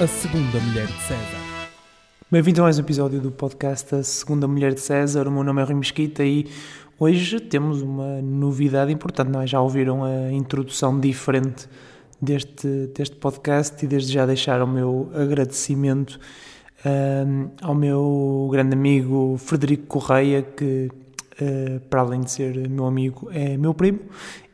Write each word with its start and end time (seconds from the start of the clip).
A 0.00 0.06
Segunda 0.06 0.58
Mulher 0.60 0.86
de 0.86 1.02
César. 1.02 1.68
Bem-vindo 2.32 2.62
a 2.62 2.64
mais 2.64 2.78
um 2.78 2.80
episódio 2.80 3.20
do 3.20 3.30
podcast 3.30 3.94
A 3.94 4.02
Segunda 4.02 4.48
Mulher 4.48 4.72
de 4.72 4.80
César. 4.80 5.28
O 5.28 5.30
meu 5.30 5.44
nome 5.44 5.60
é 5.60 5.64
Rui 5.66 5.74
Mesquita 5.74 6.24
e 6.24 6.46
hoje 6.98 7.38
temos 7.38 7.82
uma 7.82 8.22
novidade 8.22 8.90
importante. 8.90 9.36
É? 9.36 9.46
Já 9.46 9.60
ouviram 9.60 10.02
a 10.02 10.32
introdução 10.32 10.98
diferente 10.98 11.68
deste, 12.18 12.90
deste 12.96 13.16
podcast 13.16 13.84
e 13.84 13.86
desde 13.86 14.10
já 14.10 14.24
deixar 14.24 14.62
o 14.62 14.66
meu 14.66 15.10
agradecimento 15.14 16.18
um, 16.82 17.50
ao 17.60 17.74
meu 17.74 18.48
grande 18.50 18.72
amigo 18.72 19.36
Frederico 19.36 19.86
Correia, 19.86 20.40
que 20.40 20.88
uh, 21.42 21.80
para 21.90 22.00
além 22.00 22.22
de 22.22 22.30
ser 22.30 22.70
meu 22.70 22.86
amigo 22.86 23.28
é 23.34 23.58
meu 23.58 23.74
primo 23.74 24.00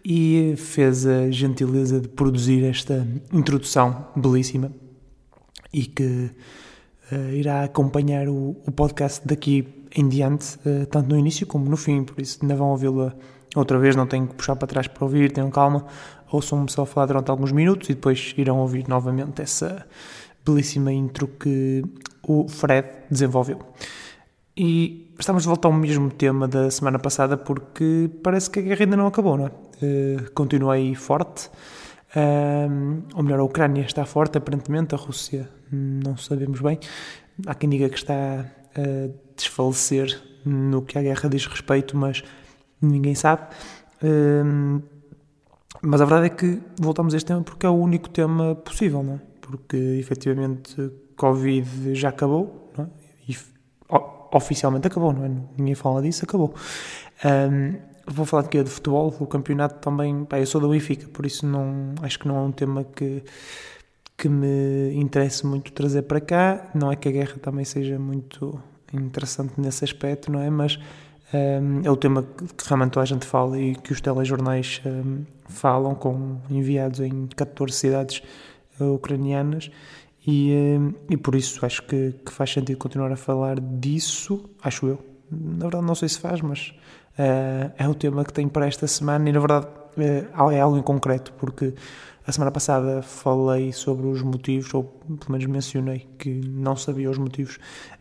e 0.05 0.55
fez 0.57 1.07
a 1.07 1.31
gentileza 1.31 2.01
de 2.01 2.09
produzir 2.09 2.65
esta 2.65 3.07
introdução 3.33 4.09
belíssima 4.17 4.73
e 5.77 5.85
que 5.85 6.31
uh, 7.13 7.31
irá 7.35 7.65
acompanhar 7.65 8.29
o, 8.29 8.57
o, 8.67 8.73
podcast 8.73 9.21
daqui 9.29 9.85
em 9.95 10.09
diante, 10.09 10.57
uh, 10.67 10.87
tanto 10.87 11.11
no 11.11 11.19
início 11.19 11.47
como 11.47 11.69
no 11.69 11.77
fim, 11.77 12.03
por 12.03 12.19
isso 12.19 12.39
ainda 12.41 12.57
vão 12.57 12.71
ouvi-la 12.71 13.15
outra 13.55 13.79
vez, 13.79 13.95
não 13.95 14.07
tenho 14.07 14.27
que 14.27 14.35
puxar 14.35 14.57
para 14.57 14.67
trás 14.67 14.89
para 14.89 15.05
ouvir, 15.05 15.31
tenham 15.31 15.51
calma, 15.51 15.85
ouçam-me 16.33 16.71
só 16.71 16.87
falar 16.87 17.07
durante 17.07 17.31
alguns 17.31 17.53
minutos 17.53 17.91
e 17.91 17.95
depois 17.95 18.35
irão 18.39 18.59
ouvir 18.59 18.89
novamente 18.89 19.43
essa 19.43 19.87
belíssima 20.45 20.91
intro 20.91 21.29
que 21.29 21.85
o 22.27 22.49
Fred 22.49 22.89
desenvolveu. 23.11 23.59
E 24.57 25.13
estamos 25.19 25.43
de 25.43 25.49
volta 25.49 25.69
ao 25.69 25.75
mesmo 25.75 26.11
tema 26.11 26.49
da 26.49 26.71
semana 26.71 26.99
passada 26.99 27.37
porque 27.37 28.11
parece 28.23 28.49
que 28.49 28.61
a 28.61 28.63
guerra 28.63 28.85
ainda 28.85 28.97
não 28.97 29.07
acabou, 29.07 29.37
não 29.37 29.47
é? 29.47 29.51
Uh, 29.51 30.33
continua 30.33 30.75
aí 30.75 30.95
forte, 30.95 31.51
uh, 32.17 33.03
ou 33.15 33.23
melhor, 33.23 33.41
a 33.41 33.45
Ucrânia 33.45 33.83
está 33.83 34.07
forte, 34.07 34.39
aparentemente, 34.39 34.95
a 34.95 34.99
Rússia 34.99 35.51
não 35.71 36.17
sabemos 36.17 36.61
bem. 36.61 36.79
Há 37.47 37.55
quem 37.55 37.69
diga 37.69 37.89
que 37.89 37.97
está 37.97 38.47
a 38.75 39.11
desfalecer 39.37 40.21
no 40.45 40.83
que 40.83 40.99
a 40.99 41.03
guerra 41.03 41.29
diz 41.29 41.47
respeito, 41.47 41.97
mas 41.97 42.23
ninguém 42.81 43.15
sabe. 43.15 43.43
Um, 44.03 44.81
mas 45.83 46.01
a 46.01 46.05
verdade 46.05 46.27
é 46.27 46.31
que 46.31 46.61
voltamos 46.79 47.15
a 47.15 47.17
este 47.17 47.27
tema 47.27 47.43
porque 47.43 47.67
é 47.67 47.69
o 47.69 47.75
único 47.75 48.09
tema 48.09 48.55
possível, 48.55 49.03
não 49.03 49.15
é? 49.15 49.21
Porque 49.41 49.77
efetivamente 49.77 50.91
Covid 51.17 51.95
já 51.95 52.09
acabou, 52.09 52.73
não 52.77 52.85
é? 52.85 52.89
E 53.29 53.37
oficialmente 54.33 54.87
acabou, 54.87 55.13
não 55.13 55.25
é? 55.25 55.31
Ninguém 55.57 55.75
fala 55.75 56.03
disso, 56.03 56.25
acabou. 56.25 56.55
Um, 57.25 57.79
vou 58.07 58.25
falar 58.27 58.43
de 58.45 58.49
quê? 58.51 58.63
De 58.63 58.71
futebol, 58.71 59.15
o 59.19 59.27
campeonato 59.27 59.81
também. 59.81 60.25
Pá, 60.25 60.39
eu 60.39 60.47
sou 60.47 60.61
da 60.61 60.69
Benfica, 60.69 61.09
por 61.09 61.27
isso 61.27 61.47
não, 61.47 61.95
acho 62.03 62.19
que 62.19 62.29
não 62.29 62.37
é 62.37 62.41
um 62.41 62.53
tema 62.53 62.85
que 62.85 63.23
que 64.17 64.29
me 64.29 64.95
interessa 64.95 65.47
muito 65.47 65.73
trazer 65.73 66.03
para 66.03 66.21
cá. 66.21 66.71
Não 66.75 66.91
é 66.91 66.97
que 66.97 67.09
a 67.09 67.13
guerra 67.13 67.37
também 67.41 67.65
seja 67.65 67.99
muito 67.99 68.59
interessante 68.93 69.61
nesse 69.61 69.85
aspecto, 69.85 70.33
não 70.33 70.41
é? 70.41 70.49
Mas 70.49 70.79
um, 71.35 71.83
é 71.85 71.91
o 71.91 71.97
tema 71.97 72.23
que 72.23 72.67
realmente 72.67 72.93
toda 72.93 73.03
a 73.03 73.07
gente 73.07 73.27
fala 73.27 73.59
e 73.59 73.75
que 73.75 73.93
os 73.93 74.01
telejornais 74.01 74.81
um, 74.87 75.25
falam, 75.49 75.95
com 75.95 76.39
enviados 76.49 77.01
em 77.01 77.27
14 77.35 77.73
cidades 77.73 78.23
uh, 78.81 78.95
ucranianas. 78.95 79.71
E, 80.27 80.53
um, 80.79 80.95
e 81.11 81.17
por 81.17 81.35
isso 81.35 81.65
acho 81.65 81.83
que, 81.83 82.15
que, 82.25 82.33
faz 82.33 82.53
sentido 82.53 82.79
continuar 82.79 83.13
a 83.13 83.17
falar 83.17 83.61
disso, 83.61 84.49
acho 84.63 84.87
eu. 84.87 84.99
Na 85.31 85.65
verdade, 85.65 85.85
não 85.85 85.95
sei 85.95 86.09
se 86.09 86.19
faz, 86.19 86.41
mas 86.41 86.75
uh, 87.19 87.73
é 87.77 87.89
o 87.89 87.95
tema 87.95 88.25
que 88.25 88.33
tenho 88.33 88.49
para 88.49 88.67
esta 88.67 88.87
semana 88.87 89.29
e, 89.29 89.33
na 89.33 89.41
verdade, 89.41 89.67
uh, 89.67 90.51
é 90.51 90.61
algo 90.61 90.79
em 90.79 90.83
concreto, 90.83 91.33
porque 91.35 91.75
a 92.27 92.33
semana 92.33 92.51
passada 92.51 93.03
falei 93.03 93.73
sobre 93.73 94.07
os 94.09 94.21
motivos, 94.21 94.75
ou 94.75 94.83
pelo 94.85 95.31
menos 95.31 95.47
mencionei 95.47 96.09
que 96.19 96.29
não 96.31 96.75
sabia 96.75 97.09
os 97.09 97.19
motivos 97.19 97.59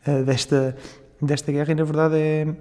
uh, 0.08 0.24
desta, 0.24 0.75
desta 1.22 1.52
guerra, 1.52 1.72
e 1.72 1.75
na 1.75 1.84
verdade 1.84 2.16
é, 2.18 2.56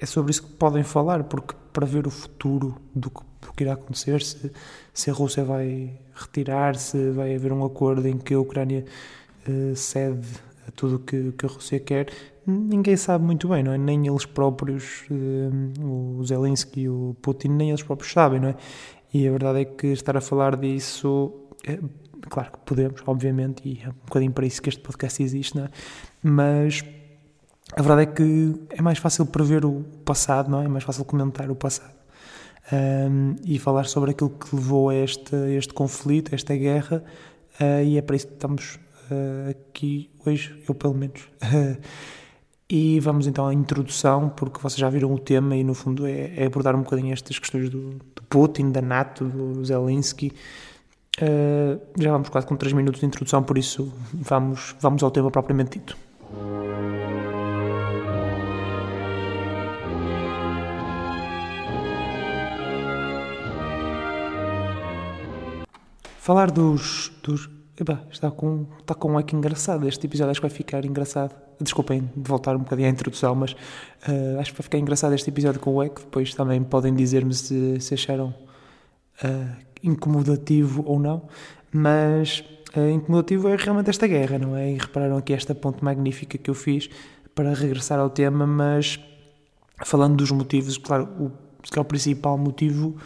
é 0.00 0.06
sobre 0.06 0.30
isso 0.30 0.44
que 0.44 0.52
podem 0.52 0.84
falar, 0.84 1.24
porque 1.24 1.54
para 1.72 1.84
ver 1.84 2.06
o 2.06 2.10
futuro 2.10 2.76
do 2.94 3.10
que, 3.10 3.20
do 3.42 3.52
que 3.52 3.64
irá 3.64 3.72
acontecer, 3.72 4.22
se, 4.22 4.52
se 4.94 5.10
a 5.10 5.12
Rússia 5.12 5.44
vai 5.44 5.98
retirar, 6.14 6.76
se 6.76 7.10
vai 7.10 7.34
haver 7.34 7.52
um 7.52 7.64
acordo 7.64 8.06
em 8.06 8.16
que 8.16 8.34
a 8.34 8.38
Ucrânia 8.38 8.84
uh, 9.48 9.74
cede 9.74 10.28
a 10.68 10.70
tudo 10.70 10.96
o 10.96 10.98
que, 11.00 11.32
que 11.32 11.44
a 11.44 11.48
Rússia 11.48 11.80
quer, 11.80 12.08
ninguém 12.46 12.96
sabe 12.96 13.24
muito 13.24 13.48
bem, 13.48 13.64
não 13.64 13.72
é? 13.72 13.78
Nem 13.78 14.06
eles 14.06 14.26
próprios, 14.26 15.04
uh, 15.10 16.18
o 16.18 16.24
Zelensky 16.24 16.82
e 16.82 16.88
o 16.88 17.16
Putin, 17.20 17.48
nem 17.48 17.70
eles 17.70 17.82
próprios 17.82 18.12
sabem, 18.12 18.38
não 18.38 18.48
é? 18.50 18.54
E 19.12 19.26
a 19.26 19.30
verdade 19.30 19.60
é 19.60 19.64
que 19.64 19.88
estar 19.88 20.16
a 20.16 20.20
falar 20.20 20.56
disso, 20.56 21.32
é, 21.66 21.78
claro 22.28 22.52
que 22.52 22.58
podemos, 22.64 23.02
obviamente, 23.06 23.68
e 23.68 23.82
é 23.82 23.88
um 23.88 23.94
bocadinho 24.06 24.32
para 24.32 24.46
isso 24.46 24.62
que 24.62 24.68
este 24.68 24.80
podcast 24.80 25.22
existe, 25.22 25.56
não 25.56 25.64
é? 25.64 25.70
Mas 26.22 26.84
a 27.76 27.82
verdade 27.82 28.02
é 28.02 28.06
que 28.06 28.54
é 28.70 28.82
mais 28.82 28.98
fácil 28.98 29.26
prever 29.26 29.64
o 29.64 29.84
passado, 30.04 30.50
não 30.50 30.60
é? 30.62 30.64
É 30.64 30.68
mais 30.68 30.84
fácil 30.84 31.04
comentar 31.04 31.50
o 31.50 31.54
passado. 31.54 31.94
Um, 32.72 33.34
e 33.44 33.58
falar 33.58 33.84
sobre 33.86 34.12
aquilo 34.12 34.30
que 34.30 34.54
levou 34.54 34.90
a 34.90 34.94
este, 34.94 35.34
este 35.56 35.74
conflito, 35.74 36.32
a 36.32 36.36
esta 36.36 36.54
guerra, 36.54 37.02
uh, 37.60 37.82
e 37.84 37.98
é 37.98 38.02
para 38.02 38.14
isso 38.14 38.28
que 38.28 38.34
estamos 38.34 38.78
uh, 39.10 39.50
aqui 39.50 40.08
hoje, 40.24 40.62
eu 40.68 40.74
pelo 40.74 40.94
menos. 40.94 41.28
E 42.72 43.00
vamos 43.00 43.26
então 43.26 43.48
à 43.48 43.52
introdução, 43.52 44.28
porque 44.28 44.60
vocês 44.60 44.78
já 44.78 44.88
viram 44.88 45.12
o 45.12 45.18
tema 45.18 45.56
e 45.56 45.64
no 45.64 45.74
fundo 45.74 46.06
é, 46.06 46.32
é 46.36 46.46
abordar 46.46 46.76
um 46.76 46.82
bocadinho 46.82 47.12
estas 47.12 47.36
questões 47.36 47.68
do, 47.68 47.90
do 47.90 48.22
Putin, 48.28 48.70
da 48.70 48.80
NATO, 48.80 49.24
do 49.24 49.64
Zelensky. 49.64 50.32
Uh, 51.20 51.80
já 52.00 52.12
vamos 52.12 52.28
quase 52.28 52.46
com 52.46 52.54
3 52.54 52.72
minutos 52.72 53.00
de 53.00 53.06
introdução, 53.06 53.42
por 53.42 53.58
isso 53.58 53.92
vamos, 54.14 54.76
vamos 54.80 55.02
ao 55.02 55.10
tema 55.10 55.32
propriamente 55.32 55.80
dito. 55.80 55.96
Falar 66.20 66.52
dos, 66.52 67.10
dos 67.24 67.48
Epá, 67.80 68.02
está 68.10 68.30
com, 68.30 68.66
está 68.78 68.94
com 68.94 69.12
um 69.12 69.18
eco 69.18 69.34
engraçado. 69.34 69.88
Este 69.88 70.06
episódio 70.06 70.32
acho 70.32 70.40
que 70.40 70.46
vai 70.46 70.54
ficar 70.54 70.84
engraçado. 70.84 71.34
Desculpem 71.58 72.10
de 72.14 72.28
voltar 72.28 72.54
um 72.54 72.58
bocadinho 72.58 72.86
à 72.86 72.90
introdução, 72.90 73.34
mas 73.34 73.52
uh, 73.52 74.38
acho 74.38 74.50
que 74.50 74.58
vai 74.58 74.64
ficar 74.64 74.76
engraçado 74.76 75.14
este 75.14 75.30
episódio 75.30 75.58
com 75.60 75.74
o 75.74 75.82
eco. 75.82 76.02
Depois 76.02 76.34
também 76.34 76.62
podem 76.62 76.94
dizer-me 76.94 77.32
se, 77.32 77.80
se 77.80 77.94
acharam 77.94 78.34
uh, 79.24 79.56
incomodativo 79.82 80.84
ou 80.86 80.98
não. 80.98 81.22
Mas 81.72 82.44
uh, 82.76 82.90
incomodativo 82.90 83.48
é 83.48 83.56
realmente 83.56 83.88
esta 83.88 84.06
guerra, 84.06 84.38
não 84.38 84.54
é? 84.54 84.72
E 84.72 84.76
repararam 84.76 85.16
aqui 85.16 85.32
esta 85.32 85.54
ponte 85.54 85.82
magnífica 85.82 86.36
que 86.36 86.50
eu 86.50 86.54
fiz 86.54 86.90
para 87.34 87.54
regressar 87.54 87.98
ao 87.98 88.10
tema, 88.10 88.46
mas 88.46 89.00
falando 89.86 90.16
dos 90.16 90.30
motivos, 90.30 90.76
claro, 90.76 91.08
o, 91.18 91.30
que 91.62 91.78
é 91.78 91.80
o 91.80 91.84
principal 91.84 92.36
motivo 92.36 92.96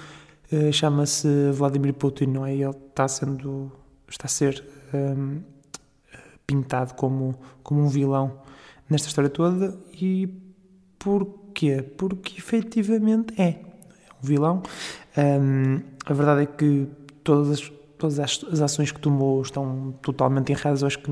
chama-se 0.72 1.50
Vladimir 1.52 1.94
Putin, 1.94 2.26
não 2.26 2.46
é? 2.46 2.54
Ele 2.54 2.70
está 2.70 3.08
sendo 3.08 3.72
está 4.14 4.26
a 4.26 4.28
ser 4.28 4.64
um, 4.92 5.40
pintado 6.46 6.94
como, 6.94 7.34
como 7.62 7.82
um 7.82 7.88
vilão 7.88 8.38
nesta 8.88 9.08
história 9.08 9.28
toda 9.28 9.76
e 9.92 10.28
porquê? 10.98 11.82
Porque 11.82 12.38
efetivamente 12.38 13.34
é, 13.40 13.48
é 13.48 13.60
um 14.22 14.26
vilão. 14.26 14.62
Um, 15.16 15.80
a 16.06 16.12
verdade 16.12 16.42
é 16.42 16.46
que 16.46 16.88
todas 17.22 17.50
as, 17.50 17.72
todas 17.98 18.18
as 18.18 18.60
ações 18.60 18.92
que 18.92 19.00
tomou 19.00 19.42
estão 19.42 19.94
totalmente 20.02 20.52
erradas. 20.52 20.82
Eu 20.82 20.86
acho 20.86 20.98
que 21.00 21.10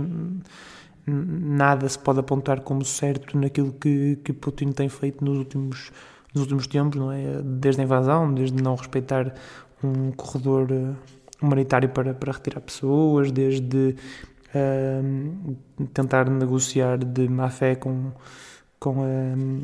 nada 1.06 1.88
se 1.88 1.98
pode 1.98 2.20
apontar 2.20 2.60
como 2.60 2.84
certo 2.84 3.37
naquilo 3.37 3.72
que, 3.72 4.16
que 4.25 4.32
Putin 4.32 4.70
tem 4.70 4.88
feito 4.88 5.25
nos 5.25 5.38
últimos, 5.38 5.90
nos 6.32 6.43
últimos 6.43 6.66
tempos, 6.69 7.00
não 7.00 7.10
é? 7.10 7.43
Desde 7.43 7.81
a 7.81 7.84
invasão, 7.84 8.32
desde 8.32 8.62
não 8.62 8.76
respeitar 8.76 9.34
um 9.82 10.12
corredor 10.12 10.69
humanitário 11.43 11.89
para, 11.89 12.15
para 12.15 12.33
retirar 12.33 12.61
pessoas, 12.61 13.31
desde 13.33 13.97
uh, 14.55 15.56
tentar 15.93 16.29
negociar 16.31 16.99
de 16.99 17.29
má 17.29 17.50
fé 17.50 17.75
com, 17.75 18.12
com, 18.79 19.62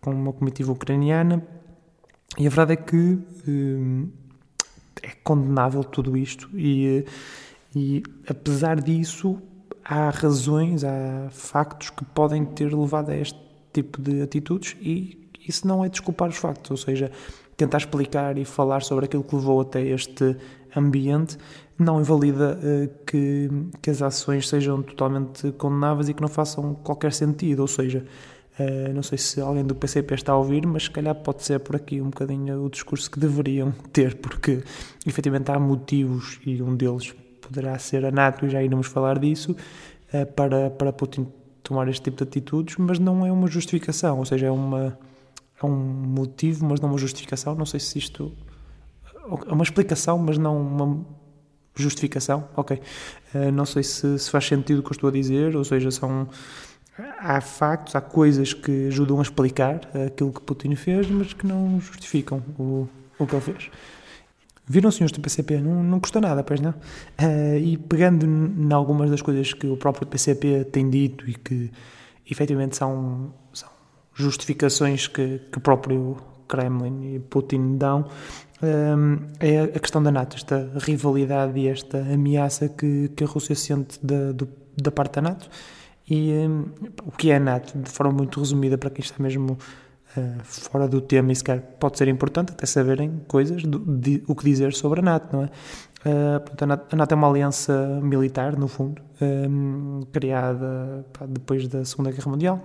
com 0.00 0.10
uma 0.10 0.32
comitiva 0.32 0.72
ucraniana. 0.72 1.42
E 2.38 2.46
a 2.46 2.50
verdade 2.50 2.72
é 2.74 2.76
que 2.76 2.96
uh, 2.96 4.08
é 5.02 5.10
condenável 5.22 5.82
tudo 5.84 6.16
isto, 6.16 6.48
e, 6.54 7.04
e 7.74 8.02
apesar 8.28 8.80
disso, 8.80 9.38
há 9.84 10.10
razões, 10.10 10.84
há 10.84 11.28
factos 11.30 11.90
que 11.90 12.04
podem 12.04 12.44
ter 12.44 12.74
levado 12.74 13.10
a 13.10 13.16
este 13.16 13.38
tipo 13.72 14.00
de 14.00 14.22
atitudes, 14.22 14.76
e 14.80 15.30
isso 15.46 15.66
não 15.66 15.84
é 15.84 15.88
desculpar 15.88 16.28
os 16.28 16.36
factos, 16.36 16.70
ou 16.70 16.76
seja, 16.76 17.10
tentar 17.56 17.78
explicar 17.78 18.36
e 18.38 18.44
falar 18.44 18.82
sobre 18.82 19.06
aquilo 19.06 19.24
que 19.24 19.34
levou 19.34 19.60
até 19.60 19.82
este 19.82 20.36
ambiente 20.76 21.38
não 21.78 22.00
invalida 22.00 22.58
uh, 22.58 23.04
que, 23.06 23.48
que 23.80 23.90
as 23.90 24.02
ações 24.02 24.48
sejam 24.48 24.82
totalmente 24.82 25.52
condenáveis 25.52 26.08
e 26.08 26.14
que 26.14 26.20
não 26.20 26.28
façam 26.28 26.74
qualquer 26.74 27.12
sentido. 27.12 27.60
Ou 27.60 27.68
seja, 27.68 28.04
uh, 28.58 28.92
não 28.92 29.02
sei 29.02 29.16
se 29.16 29.40
alguém 29.40 29.64
do 29.64 29.74
PCP 29.74 30.14
está 30.14 30.32
a 30.32 30.36
ouvir, 30.36 30.66
mas 30.66 30.84
se 30.84 30.90
calhar 30.90 31.14
pode 31.14 31.44
ser 31.44 31.60
por 31.60 31.76
aqui 31.76 32.00
um 32.00 32.10
bocadinho 32.10 32.64
o 32.64 32.68
discurso 32.68 33.10
que 33.10 33.20
deveriam 33.20 33.72
ter, 33.92 34.16
porque 34.16 34.62
efetivamente 35.06 35.50
há 35.52 35.58
motivos 35.58 36.40
e 36.44 36.60
um 36.60 36.74
deles 36.74 37.14
poderá 37.40 37.78
ser 37.78 38.04
a 38.04 38.10
NATO, 38.10 38.44
e 38.44 38.50
já 38.50 38.62
iremos 38.62 38.88
falar 38.88 39.18
disso, 39.18 39.52
uh, 40.12 40.26
para, 40.34 40.70
para 40.70 40.92
Putin 40.92 41.28
tomar 41.62 41.86
este 41.88 42.02
tipo 42.02 42.16
de 42.16 42.24
atitudes, 42.24 42.76
mas 42.76 42.98
não 42.98 43.24
é 43.24 43.30
uma 43.30 43.46
justificação, 43.46 44.18
ou 44.18 44.24
seja, 44.24 44.46
é, 44.46 44.50
uma, 44.50 44.98
é 45.62 45.66
um 45.66 45.76
motivo, 45.76 46.64
mas 46.64 46.80
não 46.80 46.88
uma 46.88 46.98
justificação. 46.98 47.54
Não 47.54 47.66
sei 47.66 47.78
se 47.78 47.98
isto 47.98 48.32
uma 49.48 49.62
explicação, 49.62 50.18
mas 50.18 50.38
não 50.38 50.60
uma 50.60 51.04
justificação. 51.74 52.48
Ok. 52.56 52.80
Uh, 53.34 53.52
não 53.52 53.64
sei 53.64 53.82
se, 53.82 54.18
se 54.18 54.30
faz 54.30 54.46
sentido 54.46 54.80
o 54.80 54.82
que 54.82 54.88
eu 54.88 54.92
estou 54.92 55.08
a 55.08 55.12
dizer, 55.12 55.56
ou 55.56 55.64
seja, 55.64 55.90
são 55.90 56.28
há 57.20 57.40
factos, 57.40 57.94
há 57.94 58.00
coisas 58.00 58.52
que 58.52 58.88
ajudam 58.88 59.18
a 59.18 59.22
explicar 59.22 59.80
aquilo 60.06 60.32
que 60.32 60.40
Putin 60.40 60.74
fez, 60.74 61.08
mas 61.08 61.32
que 61.32 61.46
não 61.46 61.80
justificam 61.80 62.42
o, 62.58 62.88
o 63.18 63.26
que 63.26 63.34
ele 63.34 63.42
fez. 63.42 63.70
Viram, 64.66 64.90
senhores 64.90 65.12
do 65.12 65.20
PCP? 65.20 65.60
Não, 65.60 65.82
não 65.82 65.98
custa 65.98 66.20
nada, 66.20 66.44
pois 66.44 66.60
não? 66.60 66.70
Uh, 66.70 67.56
e 67.58 67.78
pegando 67.78 68.26
em 68.26 68.72
algumas 68.72 69.10
das 69.10 69.22
coisas 69.22 69.54
que 69.54 69.66
o 69.66 69.76
próprio 69.76 70.06
PCP 70.06 70.64
tem 70.64 70.90
dito 70.90 71.28
e 71.28 71.34
que 71.34 71.70
efetivamente 72.30 72.76
são, 72.76 73.32
são 73.52 73.68
justificações 74.12 75.06
que, 75.06 75.40
que 75.50 75.56
o 75.56 75.60
próprio 75.60 76.18
Kremlin 76.46 77.14
e 77.14 77.18
Putin 77.18 77.78
dão, 77.78 78.08
é 79.40 79.62
a 79.62 79.78
questão 79.78 80.02
da 80.02 80.10
NATO, 80.10 80.36
esta 80.36 80.70
rivalidade 80.78 81.58
e 81.58 81.68
esta 81.68 81.98
ameaça 81.98 82.68
que, 82.68 83.08
que 83.08 83.24
a 83.24 83.26
Rússia 83.26 83.54
sente 83.54 84.04
da, 84.04 84.32
do, 84.32 84.48
da 84.76 84.90
parte 84.90 85.14
da 85.14 85.22
NATO. 85.22 85.48
E 86.10 86.32
um, 86.32 86.64
o 87.04 87.12
que 87.12 87.30
é 87.30 87.36
a 87.36 87.40
NATO, 87.40 87.78
de 87.78 87.90
forma 87.90 88.12
muito 88.12 88.40
resumida, 88.40 88.78
para 88.78 88.90
quem 88.90 89.04
está 89.04 89.22
mesmo 89.22 89.58
uh, 90.16 90.42
fora 90.42 90.88
do 90.88 91.00
tema 91.00 91.32
e 91.32 91.36
sequer 91.36 91.60
pode 91.78 91.98
ser 91.98 92.08
importante 92.08 92.52
até 92.52 92.64
saberem 92.64 93.20
coisas, 93.28 93.62
do, 93.62 93.78
de, 93.78 94.22
o 94.26 94.34
que 94.34 94.44
dizer 94.44 94.72
sobre 94.72 95.00
a 95.00 95.02
NATO, 95.02 95.36
não 95.36 95.44
é? 95.44 95.50
Uh, 95.98 96.40
portanto, 96.40 96.62
a, 96.62 96.66
NATO, 96.66 96.94
a 96.94 96.96
NATO 96.96 97.12
é 97.12 97.14
uma 97.14 97.28
aliança 97.28 98.00
militar, 98.02 98.56
no 98.56 98.68
fundo, 98.68 99.02
um, 99.20 100.00
criada 100.12 101.04
pá, 101.12 101.26
depois 101.26 101.68
da 101.68 101.84
Segunda 101.84 102.10
Guerra 102.10 102.30
Mundial 102.30 102.64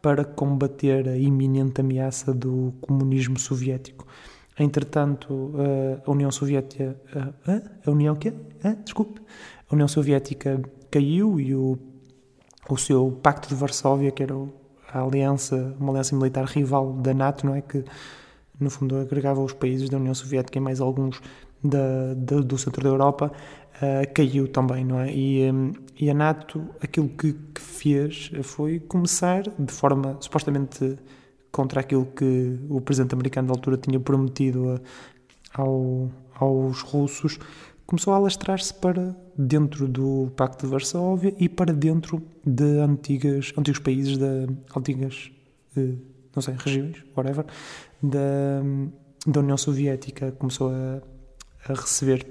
para 0.00 0.22
combater 0.22 1.08
a 1.08 1.16
iminente 1.16 1.80
ameaça 1.80 2.34
do 2.34 2.74
comunismo 2.82 3.38
soviético. 3.38 4.06
Entretanto, 4.58 5.52
a 6.06 6.10
União 6.10 6.30
Soviética. 6.30 6.96
a 7.84 7.90
União 7.90 8.14
quê? 8.14 8.32
desculpe. 8.84 9.20
A 9.68 9.74
União 9.74 9.88
Soviética 9.88 10.62
caiu 10.90 11.40
e 11.40 11.54
o, 11.54 11.76
o 12.68 12.76
seu 12.76 13.10
Pacto 13.22 13.48
de 13.48 13.54
Varsóvia, 13.54 14.10
que 14.12 14.22
era 14.22 14.34
a 14.92 15.02
aliança, 15.02 15.74
uma 15.80 15.90
aliança 15.90 16.14
militar 16.14 16.44
rival 16.44 16.92
da 16.92 17.12
NATO, 17.12 17.44
não 17.46 17.54
é? 17.54 17.60
Que, 17.60 17.84
no 18.60 18.70
fundo, 18.70 18.96
agregava 18.96 19.42
os 19.42 19.52
países 19.52 19.90
da 19.90 19.96
União 19.96 20.14
Soviética 20.14 20.56
e 20.58 20.60
mais 20.60 20.80
alguns 20.80 21.20
da, 21.62 22.14
da, 22.14 22.40
do 22.40 22.58
centro 22.58 22.82
da 22.82 22.90
Europa, 22.90 23.32
uh, 23.76 24.14
caiu 24.14 24.46
também, 24.46 24.84
não 24.84 25.00
é? 25.00 25.12
E, 25.12 25.50
um, 25.50 25.72
e 25.98 26.10
a 26.10 26.14
NATO, 26.14 26.64
aquilo 26.80 27.08
que, 27.08 27.32
que, 27.32 27.60
fez 27.60 28.30
foi 28.42 28.78
começar 28.78 29.42
de 29.58 29.72
forma 29.72 30.16
supostamente 30.20 30.96
contra 31.54 31.80
aquilo 31.80 32.04
que 32.06 32.58
o 32.68 32.80
presidente 32.80 33.14
americano 33.14 33.46
da 33.46 33.54
altura 33.54 33.76
tinha 33.76 34.00
prometido 34.00 34.70
a, 34.70 35.62
ao, 35.62 36.10
aos 36.34 36.80
russos, 36.80 37.38
começou 37.86 38.12
a 38.12 38.16
alastrar-se 38.16 38.74
para 38.74 39.14
dentro 39.38 39.86
do 39.86 40.32
Pacto 40.36 40.66
de 40.66 40.72
Varsóvia 40.72 41.32
e 41.38 41.48
para 41.48 41.72
dentro 41.72 42.20
de 42.44 42.80
antigas, 42.80 43.52
antigos 43.56 43.78
países, 43.78 44.18
de 44.18 44.48
antigas, 44.76 45.30
eh, 45.76 45.94
não 46.34 46.42
sei, 46.42 46.56
regiões, 46.58 47.04
whatever, 47.16 47.46
da, 48.02 48.60
da 49.24 49.38
União 49.38 49.56
Soviética. 49.56 50.32
Começou 50.32 50.72
a, 50.72 51.00
a 51.70 51.74
receber 51.74 52.26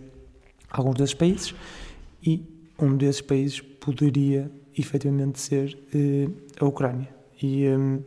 alguns 0.70 0.96
desses 0.96 1.16
países 1.16 1.56
e 2.22 2.46
um 2.78 2.98
desses 2.98 3.22
países 3.22 3.62
poderia 3.62 4.52
efetivamente 4.78 5.40
ser 5.40 5.80
eh, 5.96 6.28
a 6.60 6.66
Ucrânia. 6.66 7.08
E 7.42 7.70
um, 7.70 8.04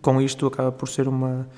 com 0.00 0.20
isto 0.20 0.46
acaba 0.46 0.72
por 0.72 0.88
ser 0.88 1.08
uma, 1.08 1.48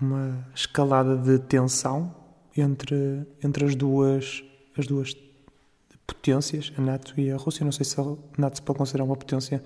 uma 0.00 0.46
escalada 0.54 1.16
de 1.16 1.38
tensão 1.38 2.14
entre, 2.56 3.26
entre 3.42 3.64
as 3.64 3.74
duas 3.74 4.42
as 4.76 4.86
duas 4.86 5.16
potências, 6.06 6.72
a 6.76 6.80
NATO 6.80 7.14
e 7.20 7.30
a 7.30 7.36
Rússia. 7.36 7.64
Não 7.64 7.72
sei 7.72 7.84
se 7.84 8.00
a 8.00 8.04
NATO 8.36 8.56
se 8.56 8.62
pode 8.62 8.78
considerar 8.78 9.04
uma 9.04 9.16
potência 9.16 9.62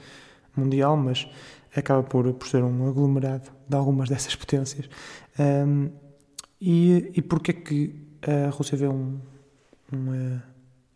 mundial, 0.56 0.96
mas 0.96 1.28
acaba 1.74 2.02
por, 2.02 2.32
por 2.34 2.46
ser 2.46 2.62
um 2.62 2.88
aglomerado 2.88 3.50
de 3.68 3.76
algumas 3.76 4.08
dessas 4.08 4.34
potências. 4.36 4.88
Um, 5.38 5.90
e, 6.60 7.12
e 7.14 7.22
porquê 7.22 7.50
é 7.50 7.54
que 7.54 8.06
a 8.22 8.50
Rússia 8.50 8.76
vê 8.76 8.88
um, 8.88 9.20
um, 9.92 10.14
eh, 10.14 10.42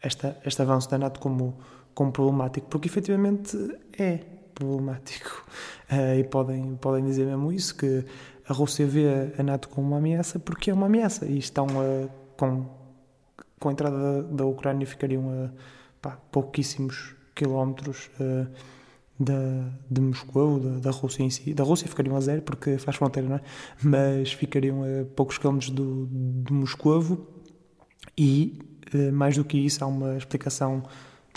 esta, 0.00 0.40
este 0.44 0.62
avanço 0.62 0.88
da 0.88 0.96
NATO 0.96 1.20
como, 1.20 1.58
como 1.94 2.12
problemático? 2.12 2.68
Porque 2.68 2.88
efetivamente 2.88 3.56
é 3.98 4.24
problemático. 4.58 5.44
Uh, 5.90 6.18
e 6.20 6.24
podem, 6.24 6.76
podem 6.76 7.04
dizer 7.04 7.24
mesmo 7.24 7.52
isso, 7.52 7.74
que 7.76 8.04
a 8.48 8.52
Rússia 8.52 8.86
vê 8.86 9.32
a 9.38 9.42
NATO 9.42 9.68
como 9.68 9.86
uma 9.86 9.98
ameaça 9.98 10.38
porque 10.38 10.70
é 10.70 10.74
uma 10.74 10.86
ameaça 10.86 11.26
e 11.26 11.38
estão 11.38 11.66
uh, 11.66 12.10
com, 12.36 12.66
com 13.60 13.68
a 13.68 13.72
entrada 13.72 14.22
da, 14.22 14.28
da 14.28 14.44
Ucrânia 14.46 14.86
ficariam 14.86 15.30
a 15.30 15.50
pá, 16.00 16.18
pouquíssimos 16.32 17.14
quilómetros 17.34 18.10
uh, 18.18 18.48
da, 19.20 19.70
de 19.90 20.00
Moscou, 20.00 20.58
da, 20.58 20.78
da, 20.78 20.90
Rússia 20.90 21.22
em 21.22 21.30
si. 21.30 21.52
Da 21.52 21.64
Rússia 21.64 21.88
ficariam 21.88 22.16
a 22.16 22.20
zero 22.20 22.42
porque 22.42 22.78
faz 22.78 22.96
fronteira, 22.96 23.28
não 23.28 23.36
é? 23.36 23.40
Mas 23.82 24.32
ficariam 24.32 24.82
a 24.82 25.04
poucos 25.14 25.38
quilómetros 25.38 25.70
do, 25.70 26.08
de 26.10 26.52
Moscou 26.52 27.26
e, 28.16 28.58
uh, 28.94 29.12
mais 29.12 29.36
do 29.36 29.44
que 29.44 29.58
isso, 29.58 29.84
há 29.84 29.86
uma 29.86 30.16
explicação 30.16 30.82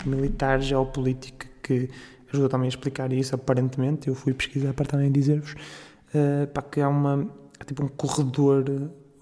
militar, 0.06 0.60
geopolítica 0.60 1.46
que 1.62 1.90
ajuda 2.32 2.48
também 2.48 2.66
a 2.66 2.68
explicar 2.68 3.12
isso, 3.12 3.34
aparentemente. 3.34 4.08
Eu 4.08 4.14
fui 4.14 4.32
pesquisar 4.32 4.72
para 4.72 4.86
também 4.86 5.10
dizer-vos 5.10 5.52
uh, 5.52 6.70
que 6.70 6.80
há 6.80 6.88
uma, 6.88 7.28
é 7.60 7.64
tipo 7.64 7.84
um 7.84 7.88
corredor, 7.88 8.64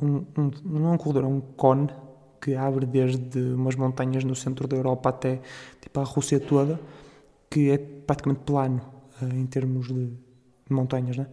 um, 0.03 0.25
um, 0.39 0.51
não 0.65 0.91
é 0.91 0.95
um 0.95 0.99
corredor, 0.99 1.25
é 1.25 1.27
um 1.27 1.41
cone 1.41 1.89
que 2.41 2.55
abre 2.55 2.87
desde 2.87 3.39
umas 3.39 3.77
montanhas 3.77 4.25
no 4.25 4.35
centro 4.35 4.67
da 4.67 4.77
Europa 4.77 5.11
até 5.11 5.41
tipo, 5.81 6.01
a 6.01 6.05
Rússia 6.05 6.41
toda, 6.41 6.81
que 7.51 7.71
é 7.71 7.79
praticamente 7.79 8.41
plano 8.45 8.81
uh, 9.21 9.35
em 9.35 9.47
termos 9.47 9.89
de, 9.89 10.11
montanhas, 10.71 11.17
né? 11.17 11.27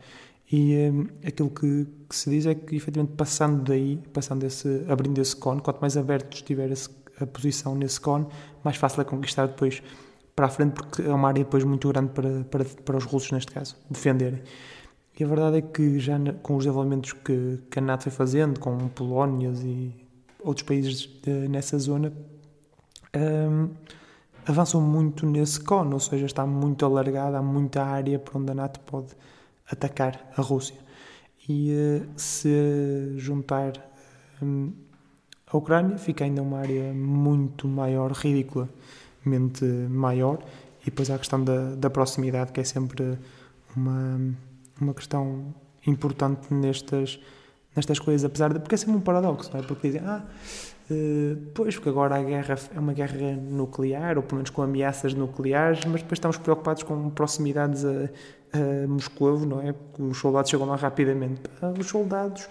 E 0.49 0.89
um, 0.89 1.07
eh, 1.21 1.27
aquilo 1.27 1.49
que, 1.49 1.85
que, 2.09 2.15
se 2.15 2.29
diz 2.29 2.45
é 2.45 2.55
que, 2.55 2.75
efetivamente, 2.75 3.15
passando 3.15 3.63
daí, 3.63 4.01
passando 4.13 4.45
esse, 4.45 4.85
abrindo 4.87 5.19
esse 5.19 5.35
cone, 5.35 5.61
quanto 5.61 5.79
mais 5.81 5.97
aberto 5.97 6.33
estiver 6.33 6.71
esse, 6.71 6.89
a 7.19 7.25
posição 7.25 7.75
nesse 7.75 7.99
cone, 7.99 8.25
mais 8.63 8.77
fácil 8.77 9.01
é 9.01 9.03
conquistar 9.03 9.47
depois 9.47 9.83
para 10.37 10.45
a 10.45 10.49
frente, 10.49 10.73
porque 10.73 11.01
é 11.01 11.11
uma 11.11 11.29
área 11.29 11.43
depois 11.43 11.63
muito 11.63 11.89
grande 11.89 12.11
para, 12.11 12.43
para, 12.43 12.63
para 12.63 12.95
os 12.95 13.05
russos, 13.05 13.31
neste 13.31 13.51
caso, 13.51 13.75
defenderem. 13.89 14.43
E 15.19 15.23
a 15.23 15.27
verdade 15.27 15.57
é 15.57 15.61
que 15.63 15.97
já 15.97 16.15
com 16.43 16.57
os 16.57 16.63
desenvolvimentos 16.63 17.11
que, 17.11 17.59
que 17.71 17.79
a 17.79 17.81
NATO 17.81 18.03
foi 18.03 18.11
fazendo, 18.11 18.59
com 18.59 18.87
Polónias 18.89 19.63
e 19.63 19.91
outros 20.39 20.63
países 20.63 21.09
de, 21.23 21.47
nessa 21.47 21.79
zona, 21.79 22.13
um, 23.15 23.69
avançam 24.45 24.79
muito 24.79 25.25
nesse 25.25 25.59
cone, 25.59 25.91
ou 25.91 25.99
seja, 25.99 26.27
está 26.27 26.45
muito 26.45 26.85
alargada, 26.85 27.39
há 27.39 27.41
muita 27.41 27.83
área 27.83 28.19
para 28.19 28.37
onde 28.37 28.51
a 28.51 28.53
NATO 28.53 28.79
pode 28.81 29.07
atacar 29.67 30.31
a 30.37 30.41
Rússia. 30.43 30.75
E 31.49 31.71
uh, 31.71 32.07
se 32.15 33.15
juntar 33.17 33.73
um, 34.39 34.71
a 35.51 35.57
Ucrânia, 35.57 35.97
fica 35.97 36.25
ainda 36.25 36.43
uma 36.43 36.59
área 36.59 36.93
muito 36.93 37.67
maior, 37.67 38.11
ridiculamente 39.27 39.63
maior, 39.89 40.39
e 40.81 40.85
depois 40.85 41.09
há 41.09 41.15
a 41.15 41.19
questão 41.19 41.43
da, 41.43 41.75
da 41.75 41.89
proximidade, 41.89 42.51
que 42.51 42.59
é 42.59 42.63
sempre 42.63 43.17
uma 43.75 44.19
uma 44.81 44.93
questão 44.93 45.53
importante 45.85 46.53
nestas, 46.53 47.19
nestas 47.75 47.99
coisas, 47.99 48.23
apesar 48.25 48.53
de. 48.53 48.59
Porque 48.59 48.75
é 48.75 48.77
sempre 48.77 48.95
um 48.95 49.01
paradoxo, 49.01 49.49
não 49.53 49.59
é? 49.59 49.63
Porque 49.63 49.87
dizem, 49.87 50.01
ah, 50.05 50.23
uh, 50.89 51.37
pois, 51.53 51.75
porque 51.75 51.89
agora 51.89 52.15
a 52.15 52.23
guerra 52.23 52.55
é 52.75 52.79
uma 52.79 52.93
guerra 52.93 53.35
nuclear, 53.35 54.17
ou 54.17 54.23
pelo 54.23 54.37
menos 54.37 54.49
com 54.49 54.61
ameaças 54.61 55.13
nucleares, 55.13 55.83
mas 55.85 56.01
depois 56.01 56.17
estamos 56.17 56.37
preocupados 56.37 56.83
com 56.83 57.09
proximidades 57.09 57.85
a, 57.85 58.09
a 58.53 58.87
Moscou, 58.87 59.39
não 59.39 59.61
é? 59.61 59.73
Porque 59.73 60.03
os 60.03 60.17
soldados 60.17 60.49
chegam 60.49 60.67
lá 60.67 60.75
rapidamente. 60.75 61.41
Ah, 61.61 61.73
os 61.77 61.87
soldados 61.87 62.47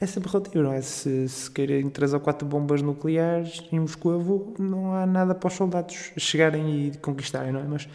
é 0.00 0.06
sempre 0.06 0.30
relativo, 0.30 0.62
não 0.62 0.72
é? 0.72 0.80
Se, 0.80 1.28
se 1.28 1.50
querem 1.50 1.88
três 1.90 2.14
ou 2.14 2.20
quatro 2.20 2.46
bombas 2.46 2.82
nucleares 2.82 3.64
em 3.72 3.80
Moscou, 3.80 4.54
não 4.58 4.94
há 4.94 5.04
nada 5.04 5.34
para 5.34 5.48
os 5.48 5.54
soldados 5.54 6.12
chegarem 6.16 6.86
e 6.86 6.96
conquistarem, 6.98 7.52
não 7.52 7.60
é? 7.60 7.64
Mas, 7.64 7.88